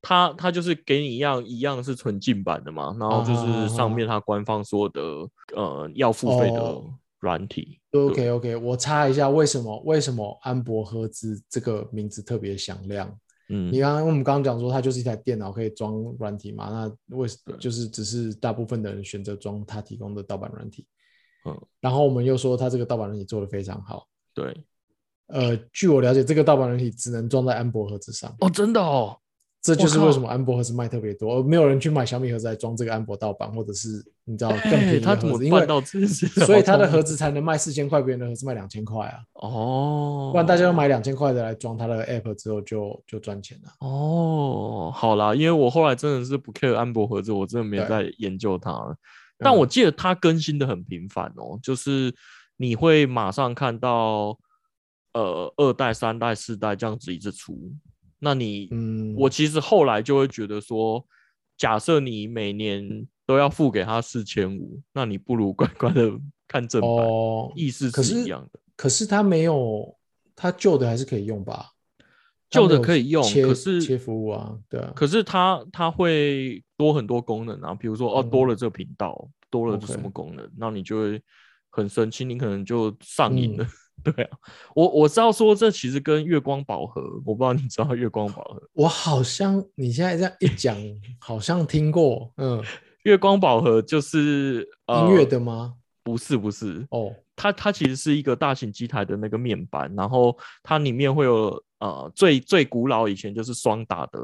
[0.00, 5.00] 他他就是给你一样一样是纯净版的嘛，然后就是上面他官方说的
[5.56, 7.80] 呃要付费的哦软体。
[7.90, 13.12] OK OK，我查一下，为什么为什么安博赫兹这个名字特别响亮？
[13.48, 13.72] 嗯。
[13.72, 16.68] 你刚刚我们刚刚讲说它就是一台电脑可以装软体嘛，
[17.08, 17.56] 那为对。
[17.58, 20.86] 就是只是大部分的人选择装它提供的盗版软体，
[21.44, 24.64] 嗯，然后我们又说它这个盗版软体做的非常好，对。
[25.28, 29.14] 呃，据我了解，这个盗版软体只能装在安博盒子上，哦，真的哦，
[29.60, 33.88] 这就是为什么安博盒子卖特别多，而没有人去买小米盒子来装这个安博盗版，或者是
[34.24, 35.66] 你知道更便宜的盒子，因为？
[36.46, 39.18] 所以它的盒子才能卖四千块，别人的盒子卖两千块啊。
[39.34, 43.72] 哦，不然大家都买两千块的来装它的 app 之后就就赚钱了。
[43.80, 48.96] 哦，好啦，因为我后来真的是不 care 安博盒子，我真的没有对在研究它了。
[49.38, 52.14] 但嗯我记得它更新的很频繁哦，就是
[52.56, 54.38] 你会马上看到
[55.14, 57.72] 呃二代、三代、四代这样子一直出。
[58.18, 61.04] 那你，嗯，我其实后来就会觉得说，
[61.56, 66.10] 假设你每年都要付给他四千五，那你不如 乖乖的
[66.46, 68.60] 看正版，哦，意思是是一样的。
[68.76, 69.96] 可是他没有，
[70.34, 71.70] 他旧的还是可以用吧？
[72.50, 81.22] 旧的可以用可是切服务啊，对啊，可是它它会多很多功能啊，比如说哦嗯多了这个频道，多了这什么功能，那你就会
[81.68, 83.64] 很生气，你可能就上瘾了。
[83.64, 83.68] 嗯
[84.04, 84.38] 对啊，
[84.74, 90.76] 我我知道说这其实跟月光宝盒，我不知道你知道月光宝盒，我好像你现在这样一讲，
[91.18, 92.62] 好像听过，嗯，
[93.04, 95.74] 月光宝盒就是呃音乐的吗？
[96.02, 104.18] 不是不是，哦，它它其实是一个大型机台的那个面板，然后它里面会有呃最最古老以前就是双打的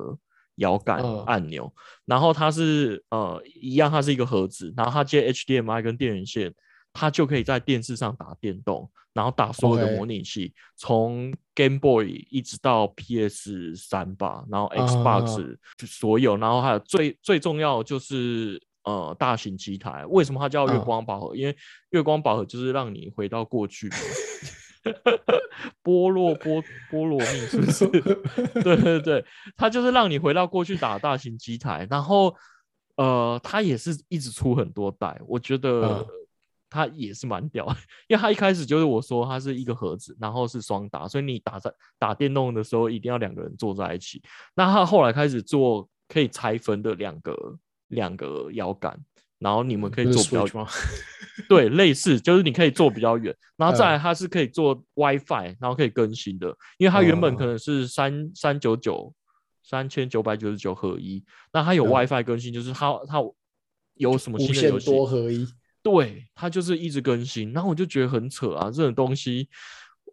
[0.57, 1.71] 摇杆嗯按钮，
[2.07, 6.55] 然后它是呃一样，它是一个盒子，然后它接 HDMI 跟电源线，
[6.95, 18.63] 它就可以在电视上打电动，然后打所有的模拟器，从 Game Boy 一直到 PS 三吧，然后啊 Xbox 所有，然后还有最最重要就是。
[18.87, 21.35] 呃，大型机台为什么它叫月嗯光宝盒？
[21.35, 21.57] 因为
[21.93, 23.97] 月光宝盒就是让你回到过去嘛，
[25.83, 27.87] 波洛波波罗蜜是不是？
[28.63, 29.25] 对对对，
[29.57, 32.37] 它就是让你回到过去打大型机台，然后
[32.97, 36.07] 呃，它也是一直出很多代，我觉得嗯
[36.75, 37.77] 它也是蛮屌的，
[38.09, 44.21] 因为它一开始就是我说它是一个盒子，然后是双打，所以你打在打电动的时候一定要两个人坐在一起。
[44.57, 47.57] 那它后来开始做可以拆分的两个
[47.89, 48.99] 两个摇杆，
[49.39, 50.69] 然后你们可以不是做比较吗？
[51.49, 59.15] 对，类似就是你可以做比较远，然后再嗯来它是可以做 WiFi，然后可以更新的，因为它原本可哦能是三三九九
[59.63, 63.21] 三千九百九十九合一，那它有嗯 WiFi 更新，就是它它
[63.95, 65.47] 有什么新的游戏，多合一。
[65.85, 69.47] 对，它就是一直更新，然后我就觉得很扯啊，这种东西，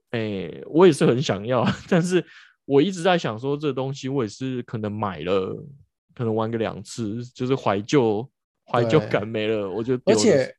[0.09, 2.23] 哎，我也是很想要， 但是
[2.65, 5.65] 我一直在想说，这东西我也是可能买了，
[6.13, 8.29] 可能玩个两次，就是怀旧
[8.65, 10.53] 怀旧感没了，我就而且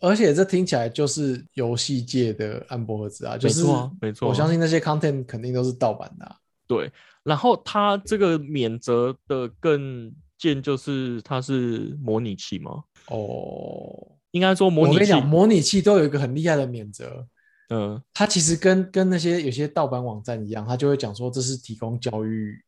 [0.00, 3.62] 而且这听起来就是游戏界的暗波盒子啊，就是
[4.02, 12.84] 没错我相信那些 content 肯定都是盗版的啊、对，然后它这个免责的更贱就是它是模拟器吗？
[13.06, 17.26] 哦，应该说模拟器，我跟你讲，模拟器都有一个很厉害的免责，
[17.70, 22.62] 嗯，它其实跟跟那些有些盗版网站一样，它就会讲说这是提供教育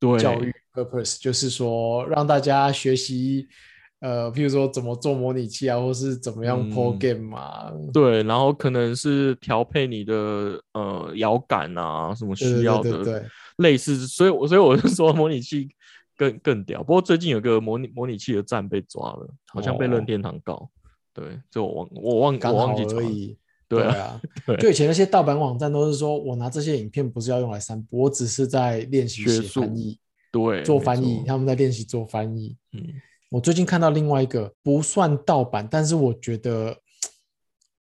[0.00, 3.46] 对，教育 purpose，就是说让大家学习。
[4.02, 13.24] 呃，譬如说怎么做模拟器啊，或是怎么样 pro 嗯 game 啊，对，然后可能是调配你的呃摇杆啊，什么需要的，对对对，
[13.58, 15.68] 类似，所以我所以我就说模拟器
[16.16, 16.82] 更更屌。
[16.82, 20.68] 不过最近有个模拟模拟器的站被抓了，好像被任哦天堂告。
[21.12, 22.84] 对，就我忘我忘我忘记。
[22.94, 23.38] 而已。
[23.68, 24.20] 对啊，
[24.60, 29.98] 就以前那些盗版网站都是说我拿这些影片不是要用来散播，我只是在练习写翻译、
[30.30, 32.54] 对，做翻译，他们在练习做翻译。
[32.72, 32.82] 嗯，
[33.30, 36.76] 我最近看到另外一个不算盗版，但是我觉得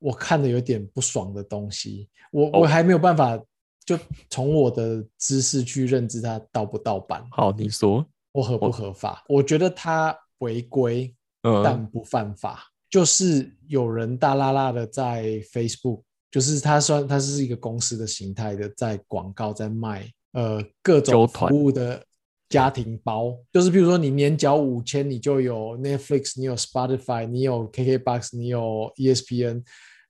[0.00, 3.40] 我看的有点不爽的东西，我、哦我还没有办法
[3.84, 3.96] 就
[4.28, 9.22] 从我的知识去认知它盗不盗版好，你说，或合不合法。
[9.28, 12.72] 我觉得它违规，嗯，但不犯法。
[12.88, 22.02] 就是有人大拉拉的在 Facebook，就是它算它是一个公司的形态的，在广告在卖呃各种团服务的
[22.48, 29.64] 家庭包，就是比如说你年缴五千，你就有 Netflix，你有 Spotify，你有 KKBox，你有 E ESPN，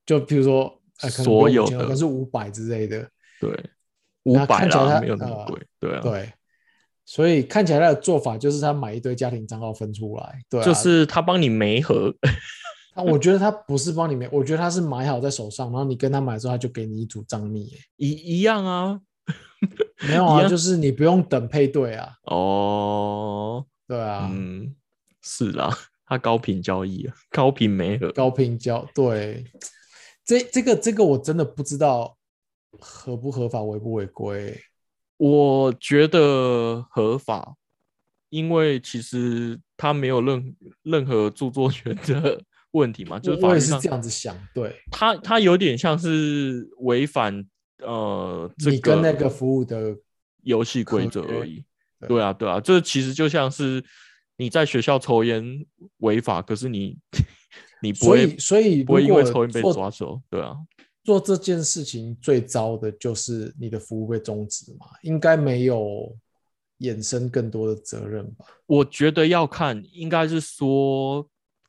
[0.05, 3.09] 就比如说呃可能所有用5000可能是五百之类的，
[3.41, 3.51] 对，
[4.25, 5.67] 五百啦，没有那么呃贵。
[5.81, 6.31] 对啊，对。
[7.09, 12.13] 所以看起来他的做法就是他买一堆家庭账号分出来，对、啊，就是他帮你媒合，
[12.97, 17.69] 啊，我觉得他不是帮你买，我觉得他是买好在手上，然后你跟他买之后，他就给你一组账密。
[17.69, 19.01] 欸一一样啊。
[20.07, 24.75] 没有啊， 就是你不用等配对啊，哦，对啊，嗯，
[25.23, 25.71] 是啦，
[26.07, 28.13] 他高频交易啊，高频媒合。
[28.13, 29.45] 高频交对，
[30.25, 32.17] 这这个这个我真的不知道
[32.79, 34.61] 合不合法，违不违规。
[35.17, 37.57] 我觉得合法，
[38.29, 42.43] 因为其实他没有任任何著作权的
[42.77, 47.45] 问题嘛，就是法律上这样子想，对他他有点像是违反
[47.79, 49.97] 呃这你跟那个服务的
[50.43, 51.65] 游戏规则而已。
[51.99, 53.83] 对对啊，对啊，这其实就像是
[54.37, 55.65] 你在学校抽烟
[55.99, 56.99] 违法，可是你
[57.81, 60.55] 你不会所以所以不会因为抽烟被抓走，对啊，
[61.03, 66.15] 做这件事情最糟的就是你的服务被终止嘛，应该没有
[66.81, 68.45] 衍生更多的责任吧？
[68.67, 71.27] 我觉得要看，应该是说，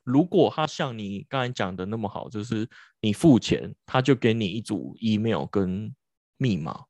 [0.07, 2.65] 如果他像你刚才讲的那么好，就是
[3.01, 5.93] 你付钱，他就给你一组 email 跟
[6.37, 6.85] 密码，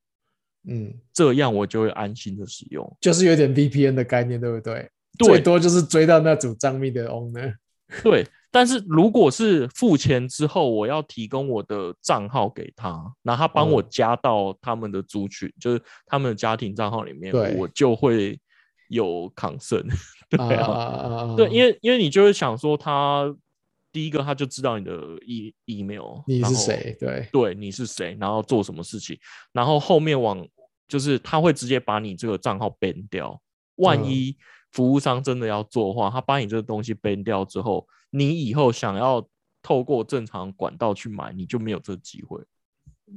[0.67, 2.97] 嗯，这样我就会安心的使用。
[3.01, 4.91] 就是有点 VPN 的概念，对不对？
[5.17, 7.55] 对最多就是追到那组账密的 owner。
[8.03, 18.39] 对，但是如果是付钱之后，我要提供我的账号给他，然后他帮我嗯加到他们的族群，就是他们的家庭账号里面，我就会
[18.87, 19.85] 有 concern。
[20.29, 21.35] 对啊啊，啊啊！
[21.37, 23.33] 对，因为为因为你就会想说他，
[23.93, 24.93] 第一个他就知道你的
[25.25, 26.97] e email，你是谁？
[26.99, 29.17] 对，对，你是谁，然后做什么事情，
[29.53, 30.45] 然后后面往
[30.87, 33.41] 就是他会直接把你这个账号 ban 掉。
[33.75, 34.35] 万嗯一
[34.71, 39.25] 服务商真的要做的话，他把你这个东西 ban 掉之后，你以后想要
[39.61, 42.41] 透过正常管道去买，你就没有这个机会。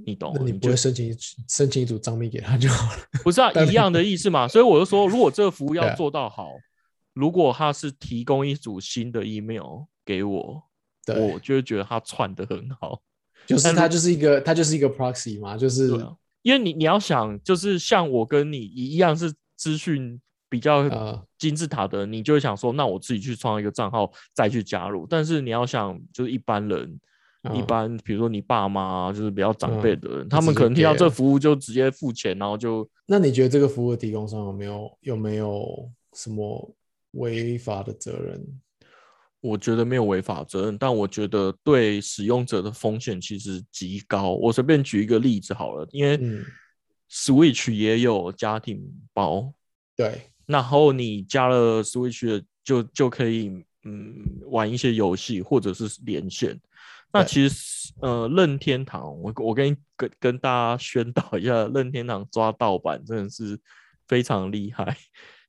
[0.07, 0.33] 你懂？
[0.35, 1.17] 那你不就会申请
[1.49, 2.99] 申请一组账密给他就好了。
[3.25, 4.47] 不是啊， 一样的意思嘛。
[4.47, 6.53] 所以我就说，如果这个服务 要做到好，
[7.13, 10.63] 如果他是提供一组新的 email 给我，
[11.05, 13.03] 对我，就会觉得他串的很好。
[13.47, 25.07] 就是但如它就是一个他就是一个 proxy 嘛，就是啊，因为你你要想，就是像我跟你一样是资讯比较呃金字塔的，你就会想说，那我自己去创一个账号再去加入。
[25.09, 27.01] 但是你要想，就是一般人嗯
[27.55, 36.75] 一般比如说你爸妈啊就是比较长辈嗯的人，他们可能听到这服务就直接付钱，然后就那你觉得这个服务提供商有没有有没有什么
[37.13, 38.45] 违法的责任？
[39.41, 44.33] 我觉得没有违法责任，但我觉得对使用者的风险其实极高。
[44.35, 46.45] 我随便举一个例子好了，因为嗯
[47.11, 49.51] Switch 也有家庭包，
[49.97, 56.61] 对，然后你加了 Switch 就就可以嗯玩一些游戏或者是连线。
[57.13, 63.59] 那其实呃任天堂，我我跟跟跟大家宣导一下，任天堂抓盗版真的是
[64.07, 64.97] 非常厉害。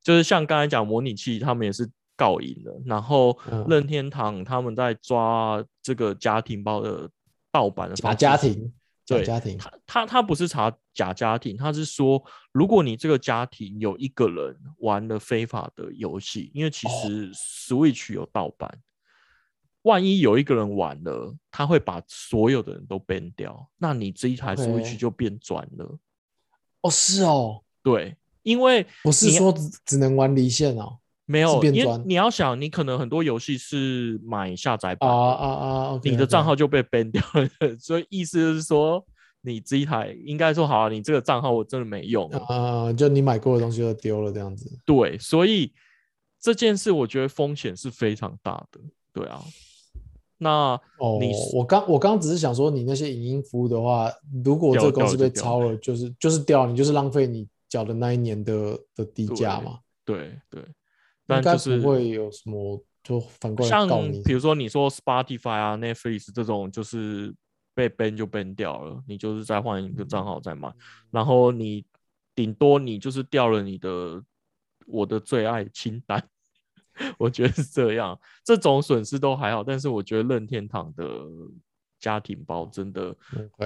[0.03, 1.87] 就是像刚才讲模拟器，他们也是
[2.17, 3.65] 告赢了，然后嗯。
[3.69, 7.07] 任天堂他们在抓这个家庭包的
[7.51, 8.73] 盗版的假方式是家庭，
[9.05, 16.91] 假对家庭，他他他不是查假家庭，他是说，如果你这个家庭有一个人玩了非法的游戏，因为其哦。
[17.03, 18.75] 实 Switch 有盗版，
[19.83, 25.97] 万一有一个人玩了，他会把所有的人都 ban 掉，那你这一台 Switch 就变转了。
[26.81, 30.97] 哦，是哦，对，因为不是你说只只能玩离线哦。
[31.25, 35.47] 没有，因为你要想，你可能很多游戏是买下载啊版啊啊
[35.93, 39.05] 啊你的账号就被 ban 掉了， 所以意思就是说，
[39.41, 42.39] 你这一台应该说好、啊，你这个账号我真的没用了。
[42.47, 44.69] 啊，就你买过的东西都丢了这样子。
[44.85, 45.71] 对，所以
[46.39, 48.81] 这件事我觉得风险是非常大的。
[49.13, 49.41] 对啊，
[50.43, 54.11] 那哦你，我刚我刚只是想说，你那些影音服务的话，
[54.43, 59.77] 如果这个公司被抄了，就是就是掉，你就是浪费你缴的那一年的的低价嘛。
[60.03, 60.65] 对对，
[61.27, 64.33] 但就是不会有什么，就反过来像告你比。
[64.33, 67.31] 如说你说 Spotify 啊、Netflix 这种，就是
[67.75, 70.73] 被 ban 就 ban 掉了，你就是再换一个账号再买，
[71.11, 71.85] 然后你
[72.33, 74.23] 顶多你就是掉了你的
[74.87, 76.27] 我的最爱清单，
[77.21, 81.05] 我觉得是这样，这种损失都还好，但是我觉得任天堂的
[81.99, 83.15] 家庭包真的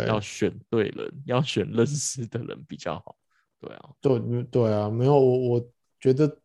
[0.08, 3.16] 要选对人，要选认识的人比较好。
[3.62, 5.68] 对啊，对嗯对啊，没有我我
[6.00, 6.38] 觉得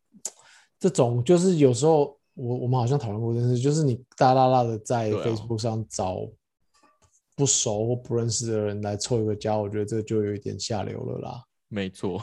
[0.79, 6.27] 这种就是有时候我我们好像讨论过这件事，就是你大大大的在 Facebook 上找
[7.35, 11.45] 不熟或不认识的人来凑一个家，我觉得这就有一点下流了啦。
[11.69, 12.23] 没错，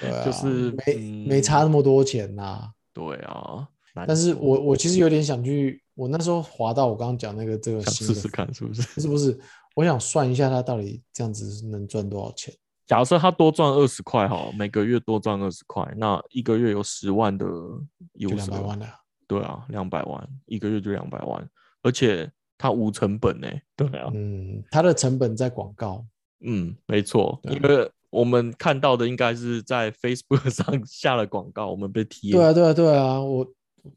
[0.00, 3.68] 对啊，就是没、没差那嗯么多钱呐、对啊，难
[4.06, 8.82] 但是我我其实有点想去，我那时候滑到我刚刚讲那个这个试试看是不是？
[8.82, 9.38] 不是不是，
[9.74, 12.54] 我想算一下他到底这样子能赚多少钱。
[12.86, 18.86] 假设他多赚二十块哈，每个月多赚二十块，那一个月有十万的就 user，两百万了。
[19.28, 21.48] 对啊，两百万，一个月就两百万，
[21.84, 22.28] 而且
[22.58, 26.04] 他无成本呢、对啊，嗯，他的成本在广告。
[26.44, 33.46] 嗯，没错，因为我们看到的应该是在 Facebook 上 下了广告，我们被贴，对啊，对啊，对啊，我，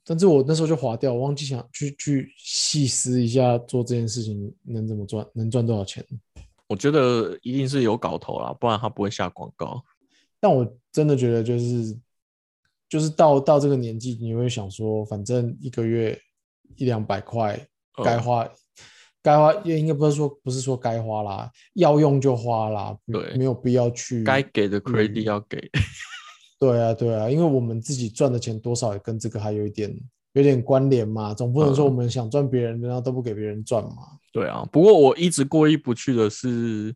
[0.03, 6.05] 但是我那时候就划掉，我忘记想去去细思一下做这件事情能怎么赚，能赚多少钱。
[6.67, 9.83] 我觉得一定是有搞头啦，不然他不会下广告。
[10.39, 11.97] 但我真的觉得就是
[12.89, 16.19] 就是到到这个年纪，你会想说，反正一个月
[16.75, 17.59] 一两百块，
[18.03, 18.49] 该嗯花。
[19.21, 25.57] 该花也应该不是说不是说该花啦，要用就花啦，没对没有必要去该给的 credit 嗯要给，
[26.63, 29.93] 对啊，对啊，因为我们自己赚的钱多少也跟这个还有一点
[30.31, 34.17] 有点关联嘛，总不能说嗯我们想赚别人的，然后都不给别人赚嘛。
[34.31, 34.65] 对啊。
[34.71, 36.95] 不过我一直过意不去的是，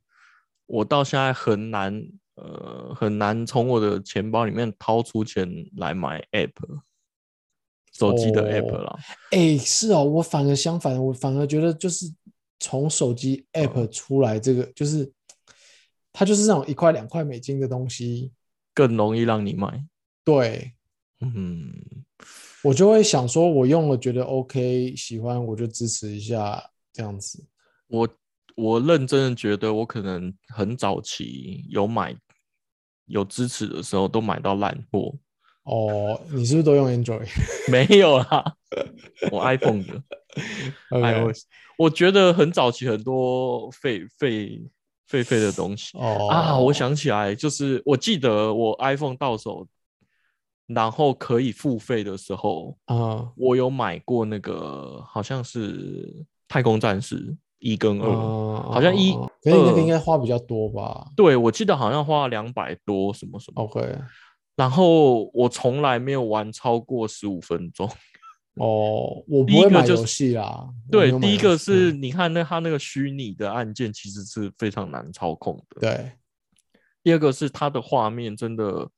[0.65, 2.01] 我到现在很难，
[2.35, 6.51] 呃，很难从我的钱包里面掏出钱来买 app，
[7.91, 8.97] 手机的 app 哦啦。
[9.31, 12.05] 哎，是哦，我反而相反，我反而觉得就是
[12.59, 15.11] 从手机嗯 app 出来这个，就是
[16.13, 18.31] 它就是那种一块两块美金的东西，
[18.77, 19.83] 更容易让你买。
[20.23, 20.71] 对
[21.21, 21.73] 嗯，
[22.63, 26.63] 我就会想说，我用了觉得 OK，喜欢我就支持一下
[26.93, 27.43] 这样子。
[27.87, 28.07] 我
[28.55, 32.15] 我认真的觉得，我可能很早期有买
[33.07, 35.15] 有支持的时候，都买到烂货。
[35.63, 37.27] 哦，你是不是都用 Android？
[37.71, 38.55] 没有啦，
[39.31, 40.03] 我 iPhone 的
[40.93, 41.45] iOS，
[41.79, 44.61] 我觉得很早期很多废废
[45.07, 45.97] 废废的东西。
[45.97, 49.65] 哦啊，我想起来，就是我记得我 iPhone 到手，
[50.67, 63.97] 然后可以付费的时候，啊我有买过那个好像是太空战士一跟二，嗯，好像一嗯可是那个二应该花比较多吧对我记得好像花了两百多什么什么，？OK，
[64.55, 67.89] 然后我从来没有玩超过十五分钟。
[68.59, 70.69] 哦，我第不会买一个就是游戏啦。
[70.91, 76.11] 对，第一个是你看那它那个虚拟的按键其实是非常难操控的，对，
[77.03, 78.89] 第二个是它的画面真的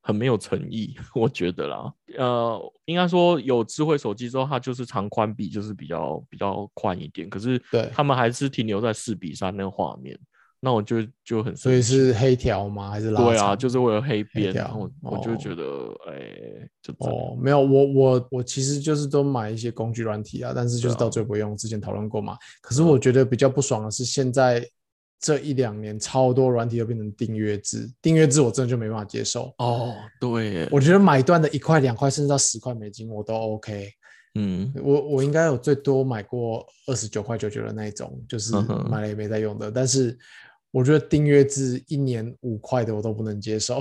[0.00, 1.92] 很没有诚意，我觉得啦。
[2.16, 10.18] 呃，应该说有智慧手机之后，它就是长宽比就是比较比较宽一点，可是对他们还是停留在四比三那个画面，
[10.60, 12.90] 那我就就很所以是黑条吗？
[12.90, 15.62] 还是拉对啊，就是为了黑边，条然后我就哦觉得，
[16.10, 16.92] 哎、就。
[16.98, 22.36] 哦，没有，我我我其实就是都买一些工具软体啊，但是就是到最后不用，之前讨论过嘛。
[22.60, 24.66] 可是我觉得比较不爽的是，现在
[25.20, 29.54] 这一两年超多软体都变成订阅制，订阅制我真的就没办法接受。
[29.58, 33.88] 哦，对，我觉得买断的一块、两块，甚至到十块美金我都 OK。
[34.34, 38.54] 嗯，我我应该有最多买过二十九块九九的那一种，就是
[38.88, 39.70] 买了也没在用的。
[39.70, 40.16] 但是
[40.70, 43.80] 我觉得订阅制一年五块的我都不能接受。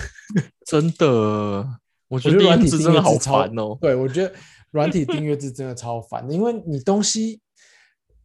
[0.66, 1.76] 真的，我
[2.08, 3.76] 我觉得软体真的好烦哦。
[3.80, 4.34] 对，我觉得
[4.70, 7.40] 软体订阅制真的超烦，因为你东西，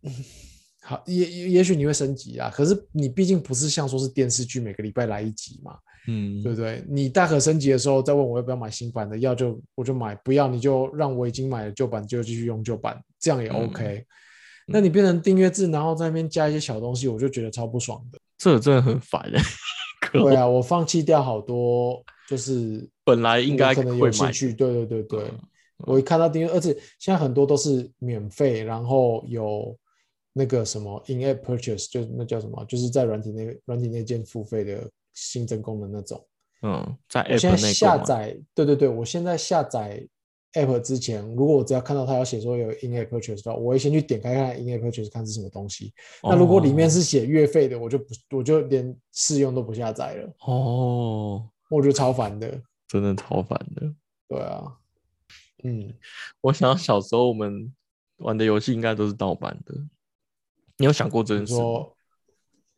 [0.02, 0.12] 嗯
[0.86, 5.78] 好也也也许你会升级啊，可是你毕竟不是像说是电视剧每个礼拜来一集嘛，
[6.10, 6.84] 嗯，对不对？
[6.90, 14.06] 你大可升级的时候再问我要不要买新版的，要就我就买，不要你就让我已经买了旧版就继续用旧版，这样也嗯 OK。
[14.68, 18.20] 那你变成订阅制，然后在那边加一些小东西，我就觉得超不爽的。
[18.38, 19.42] 这真的很烦哎。
[20.02, 25.20] 可对啊，我放弃掉好多，就是本来应该可能有兴趣，对对对对。
[25.24, 25.40] 嗯
[25.86, 29.76] 我一看到订阅，而且现在很多都是免费，然后有
[30.32, 36.26] 那个什么 in-app purchase，就那叫什么，就是在软体内软体内建付费的新增功能那种。
[36.62, 40.08] 嗯，在我现 App 在下载，对对对，我现在下载
[40.54, 45.94] app 之前，如果我只要看到它要写说有 in-app purchase 的话，我会先去点开看 in-app purchase 看是什么东西。
[46.22, 48.06] 那如果里面哦是写月费的，我就不
[48.38, 52.62] 我就连试用都不下载了，哦，我觉得超烦的。
[52.88, 53.94] 真的超烦的。
[54.28, 54.64] 对啊，
[55.64, 55.94] 嗯，
[56.42, 57.74] 我想小时候我们
[58.18, 59.74] 玩的游戏应该都是盗版的，
[60.78, 61.60] 你有想过这你件事吗？
[61.60, 61.98] 说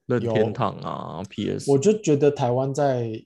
[0.06, 3.26] 任天堂啊，PS，我就觉得台湾在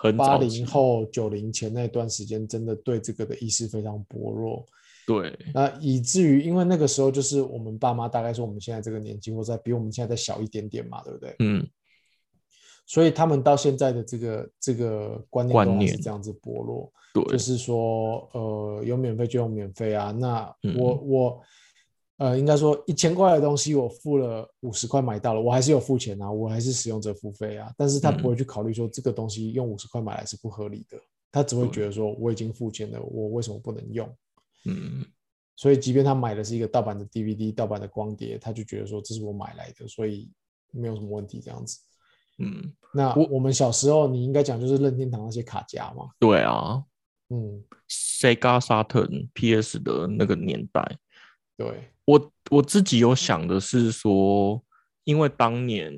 [0.00, 4.64] 很八零后、九零前那段时间，真的对这个的意识非常薄弱。
[5.04, 11.34] 对，那以至于，因为那个时候就是我们爸妈大概是我们现在这个年纪，或者比我们现在再小一点点嘛，对不对？
[11.40, 11.66] 嗯，
[12.86, 20.12] 所以他们到现在的这个这个观念都还观念是这样子薄弱，对，就是说，呃，有免费就用免费啊。
[20.12, 21.42] 那嗯我、我
[22.18, 27.72] 呃，应该说一千块的东西，我付了五十块买到了，我还是有付钱啊，我还是使用者付费啊。
[27.76, 30.98] 但是他嗯不会去考虑说这个东西用五十块买来是不合理的，
[31.30, 34.08] 他只会觉得说我已经付钱了，我为什么不能用？
[34.66, 35.06] 嗯，
[35.54, 40.28] 所以即便他买的是一个盗版的 DVD、盗版的光碟，他就觉得说这是我买来的，所以
[40.72, 41.78] 没有什么问题这样子。
[42.38, 46.82] 嗯，那我我们小时候，你应该讲就是任天堂那些卡夹嘛，对啊
[47.30, 50.98] 嗯，，Sega Saturn PS 的那个年代，
[51.56, 54.62] 对，我我自己有想的是说，
[55.04, 55.92] 因为当年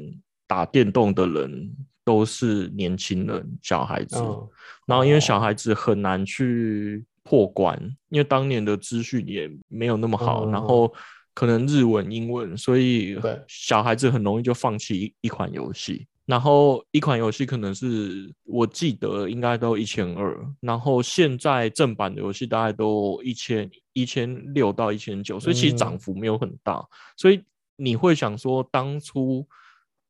[0.44, 1.72] 打电动的人
[2.04, 4.48] 都是年轻人、小孩子，嗯，
[4.86, 10.92] 然后因为哦小孩子很难去破关，因为当年的资讯也没有那么好，然后
[11.32, 16.08] 可能日文、英文，所以小孩子很容易就放弃一一款游戏。
[16.26, 26.86] 然后一款游戏可能是我记得应该都一千二，然后现在正版的游戏大概都一千一千六到一千九，所以其实涨嗯幅没有很大。
[27.16, 27.42] 所以
[27.74, 29.44] 你会想说，当初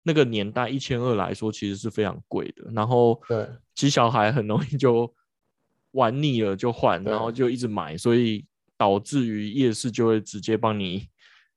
[0.02, 2.70] 那个年代一千二来说，其实是非常贵的。
[2.72, 5.10] 然后对，其实小孩很容易就
[5.92, 8.44] 玩腻了就换，然后就一直买，所以
[8.76, 11.06] 导致于夜市就会直接帮你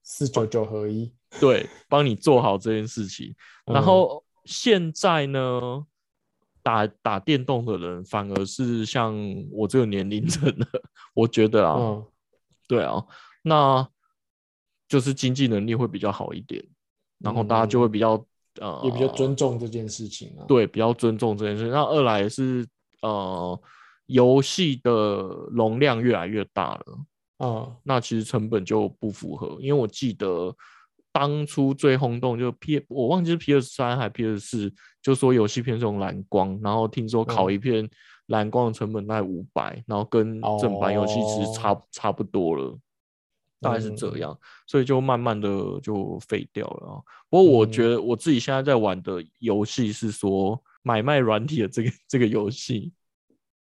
[0.04, 3.36] 四九九合一，对帮你做好这件事情。
[3.66, 5.85] 然嗯后现在呢，
[6.61, 9.15] 打打电动的人反而是像
[9.51, 10.67] 我这个年龄层的，
[11.13, 12.05] 我觉得啊，嗯，
[12.67, 13.03] 对啊，
[13.41, 13.87] 那
[14.87, 16.63] 就是经济能力会比较好一点，
[17.19, 18.11] 然后大家就会比较、
[18.59, 21.67] 呃也比较尊重这件事情啊。，对，比较尊重这件事。
[21.67, 22.67] 那二来是
[23.01, 23.59] 呃，
[24.05, 24.91] 游戏的
[25.51, 27.05] 容量越来越大了，
[27.39, 29.57] 嗯，那其实成本就不符合。
[29.59, 30.55] 因为我记得
[31.14, 37.89] 当初最轰动就 P，我忘记是 P 二三还 P 二四，就说游戏片是用蓝光，然后听说烤嗯一片
[38.26, 42.78] 蓝光的成本大概五百，然后跟正版游戏其实差、差不多了。
[43.61, 46.99] 大概是这嗯样，所以就慢慢的就废掉了啊。
[47.30, 52.91] 不过我觉嗯得我自己现在在玩的游戏是说买卖软体的这个这个游戏，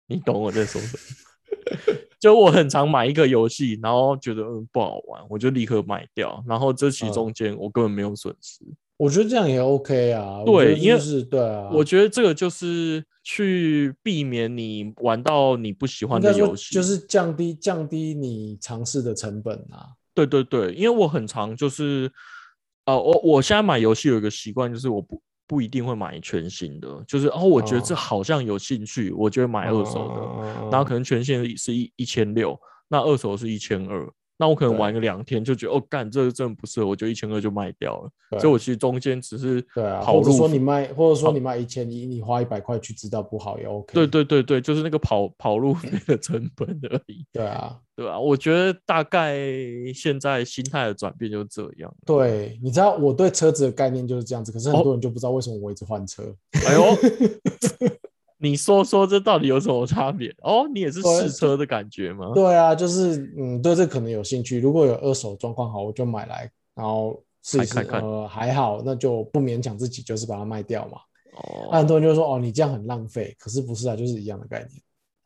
[0.06, 1.96] 你懂我在说什么？
[2.20, 8.64] 就我很常买一个游戏，然后觉得嗯不好玩，我就立刻卖掉，然后这其嗯中间我根本没有损失。
[8.98, 10.42] 我觉得这样也 OK 啊。
[10.44, 19.94] 对因为是对啊，我觉得这个就是去避免你玩到你不喜欢的游戏，就是降低降低你尝试的成本啊。
[20.16, 22.12] 对对对，因为我很常就是，
[22.86, 27.98] 呃，我我现在买游戏有一个习惯，就是我不不一定会买全新的，就是哦，我觉得这哦。
[27.98, 34.06] 好像有兴趣，我就会买二手的，的然后可能全新的是一一千六，那二手是一千二，
[34.38, 38.10] 那我可能玩个两天就觉得哦，干这个真的不适合，我就一千二就卖掉了。
[38.40, 43.94] 所以我其实中间只是对啊，跑路或者说你费卖，或者说你卖一千一，你花一百块去知道不好也 OK。
[43.94, 49.40] 对对对对，就是那个跑跑路费的成本而已， 对啊， 对吧、我觉得大概
[49.96, 51.92] 现在心态的转变就是这样。
[52.06, 56.24] 对，你知道我对车子的概念就是这样子，可是很哦多人就不知道为什么我一直换车。
[56.68, 56.84] 哎呦，
[58.48, 60.34] 你说说这到底有什么差别？
[60.42, 62.32] 哦，你也是对试车的感觉吗？
[62.34, 70.98] 对啊，就是嗯，对这可能有兴趣，如果有二手状况好，我就买来，然后试一试，看看看呃，还好，那就不勉强自己，就是把它卖掉嘛。
[71.44, 74.82] 哦那很多人就说哦，你这样很浪费，可是不是啊，就是一样的概念。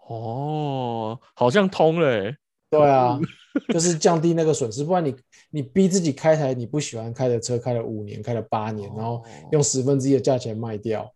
[0.08, 2.36] 哦，好像通了欸。
[2.70, 3.20] 对啊，
[3.74, 5.14] 就是降低那个损失，不然你
[5.50, 11.12] 你逼自己开台你不喜欢开的车，开了五年，开了八年，然后用十分之一的价钱卖掉，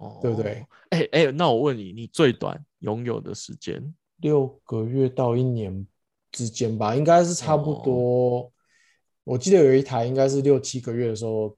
[0.00, 0.66] 哦，对不对？
[0.88, 3.94] 哎哎，那我问你，你最短拥有的时间？
[4.16, 5.86] 六个月到一年
[6.32, 8.52] 之间吧，应该是差不哦多。
[9.24, 11.54] 我记得有一台应该是六七个月的时候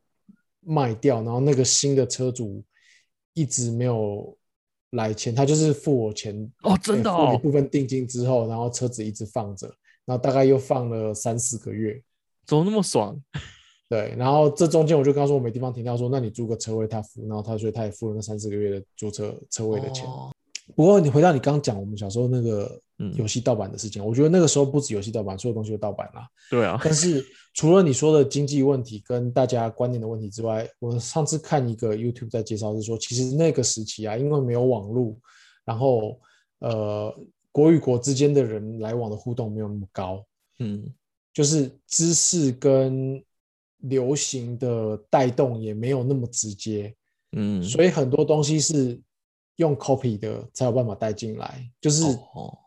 [0.60, 2.62] 卖掉，然后那个新的车主
[3.34, 4.36] 一直没有
[4.90, 9.66] 来钱，他就是付我钱哦真的哦一部分定金之后，然后车子一直放着，
[10.04, 12.02] 然后大概又放了三四个月。
[12.44, 13.16] 怎么那么爽？
[13.92, 20.06] 对，然后这中间我就跟他说我没地方停掉，说那你租个车位他付，然后他说他也付了那三四个月的租车车位的钱。
[20.06, 20.32] 哦。
[20.74, 23.12] 不过你回到你刚刚讲我们小时候那个嗯。
[23.16, 26.26] 游戏盗版的事情，我觉得那个时候不止游戏盗版，所有东西都盗版啦。
[26.50, 27.22] 对啊，但是
[27.52, 35.14] 除了你说的经济问题跟大家观念的问题之外，我上次看一个 YouTube 在介绍是说，其实那个时期啊，因为没有网络，
[35.66, 36.18] 然后
[36.60, 37.14] 呃
[37.50, 40.24] 国与国之间的人来往的互动没有那么高，
[40.60, 40.82] 嗯。
[41.34, 43.22] 就是知识跟
[43.82, 46.92] 流行的带动也没有那么直接，
[47.36, 49.00] 嗯，所以很多东西是
[49.56, 52.58] 用 copy 的才有办法带进来，就是哦。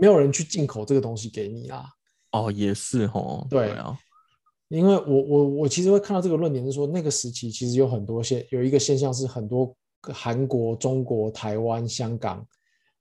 [0.00, 1.90] 没有人去进口这个东西给你啦。
[2.30, 3.70] 哦也是哦，对。
[3.70, 3.98] 啊，
[4.68, 12.46] 因为我我我其实会看到这个论点是说，那个时期其实有很多现有一个现象是很多韩国、中国、台湾、香港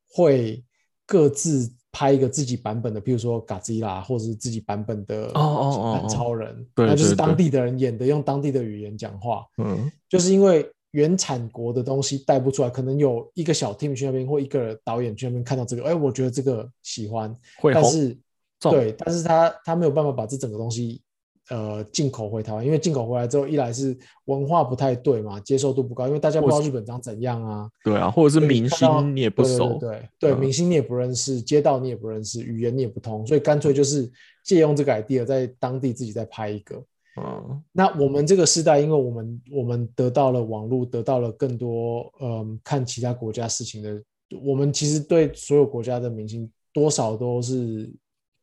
[0.09, 0.65] 会
[1.05, 9.91] 各自拍一个自己版本的，譬如说嘎吉拉，或者是自己版本的哦哦哦超人，对那就是当地的人演的，用当地的语言讲话，嗯。
[10.09, 18.17] 就是因为原产国的东西带不出来，可能有一个小 team 去那边，或一个导演去那边看到这个，哎，我觉得这个喜欢，会但是
[18.59, 21.01] 对，但是他他没有办法把这整个东西
[21.49, 34.09] 呃进口回台湾，因为进口回来之后，一来是文化不太对嘛，接受度不高，因为大家不知道日本长怎样啊，对啊，或者是明星你也不熟，对对明星你也不认识，街道你也不认识，语言你也不通，所以干脆就是
[34.43, 36.75] 借用这个 idea 在当地自己再拍一个。
[37.21, 37.63] 嗯。
[37.71, 44.01] 那我们这个时代，因为我们我们得到了网络，得到了更多嗯看其他国家事情的，
[44.43, 47.89] 我们其实对所有国家的明星多少都是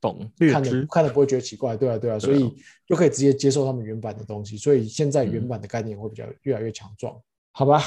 [0.04, 2.54] 懂略看的看的不会觉得奇怪，对啊对啊，所以
[2.86, 5.48] 就可以直接接受他们原版的东西，所以现在原嗯。
[5.48, 7.18] 版的概念会比较越来越强壮，
[7.52, 7.82] 好吧，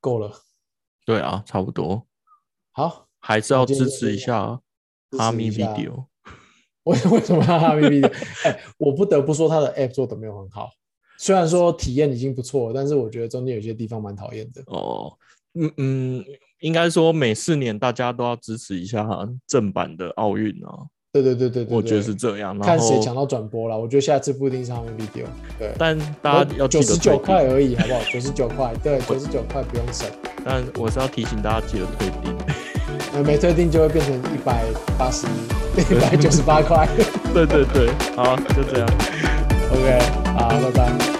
[0.00, 0.32] 够了，
[1.06, 2.04] 对啊，差不多，
[2.72, 4.60] 好，还是要支持一下
[5.16, 6.06] 哈密 Video。
[6.84, 8.08] 为为什么要哈密 V 的？
[8.44, 10.70] 哎，我不得不说他的 App 做的没有很好，
[11.18, 14.60] 虽然说体验已经不错，但是我觉得中间有些地方蛮讨厌的。
[14.66, 15.16] 哦，
[15.54, 16.24] 嗯嗯，
[16.60, 19.06] 应该说每四年大家都要支持一下
[19.46, 22.56] 正版的奥运啊，对对对对对，我觉得是这样。
[22.56, 23.76] 然看谁抢，到转播了。
[23.76, 25.24] 我觉得下次不一定是他们 Video，
[25.58, 28.00] 对，但大家要九十九块而已，好不好？
[28.12, 30.06] 九十九块，对，九十九块不用省，
[30.44, 32.36] 但我是要提醒大家记得退订。
[33.12, 34.64] 呃，没退订就会变成一百
[34.96, 35.26] 八十、
[35.76, 36.88] 一百九十八块。
[37.34, 38.88] 对对对，好，就这样。
[39.72, 39.98] OK，
[40.36, 41.19] 好，拜拜。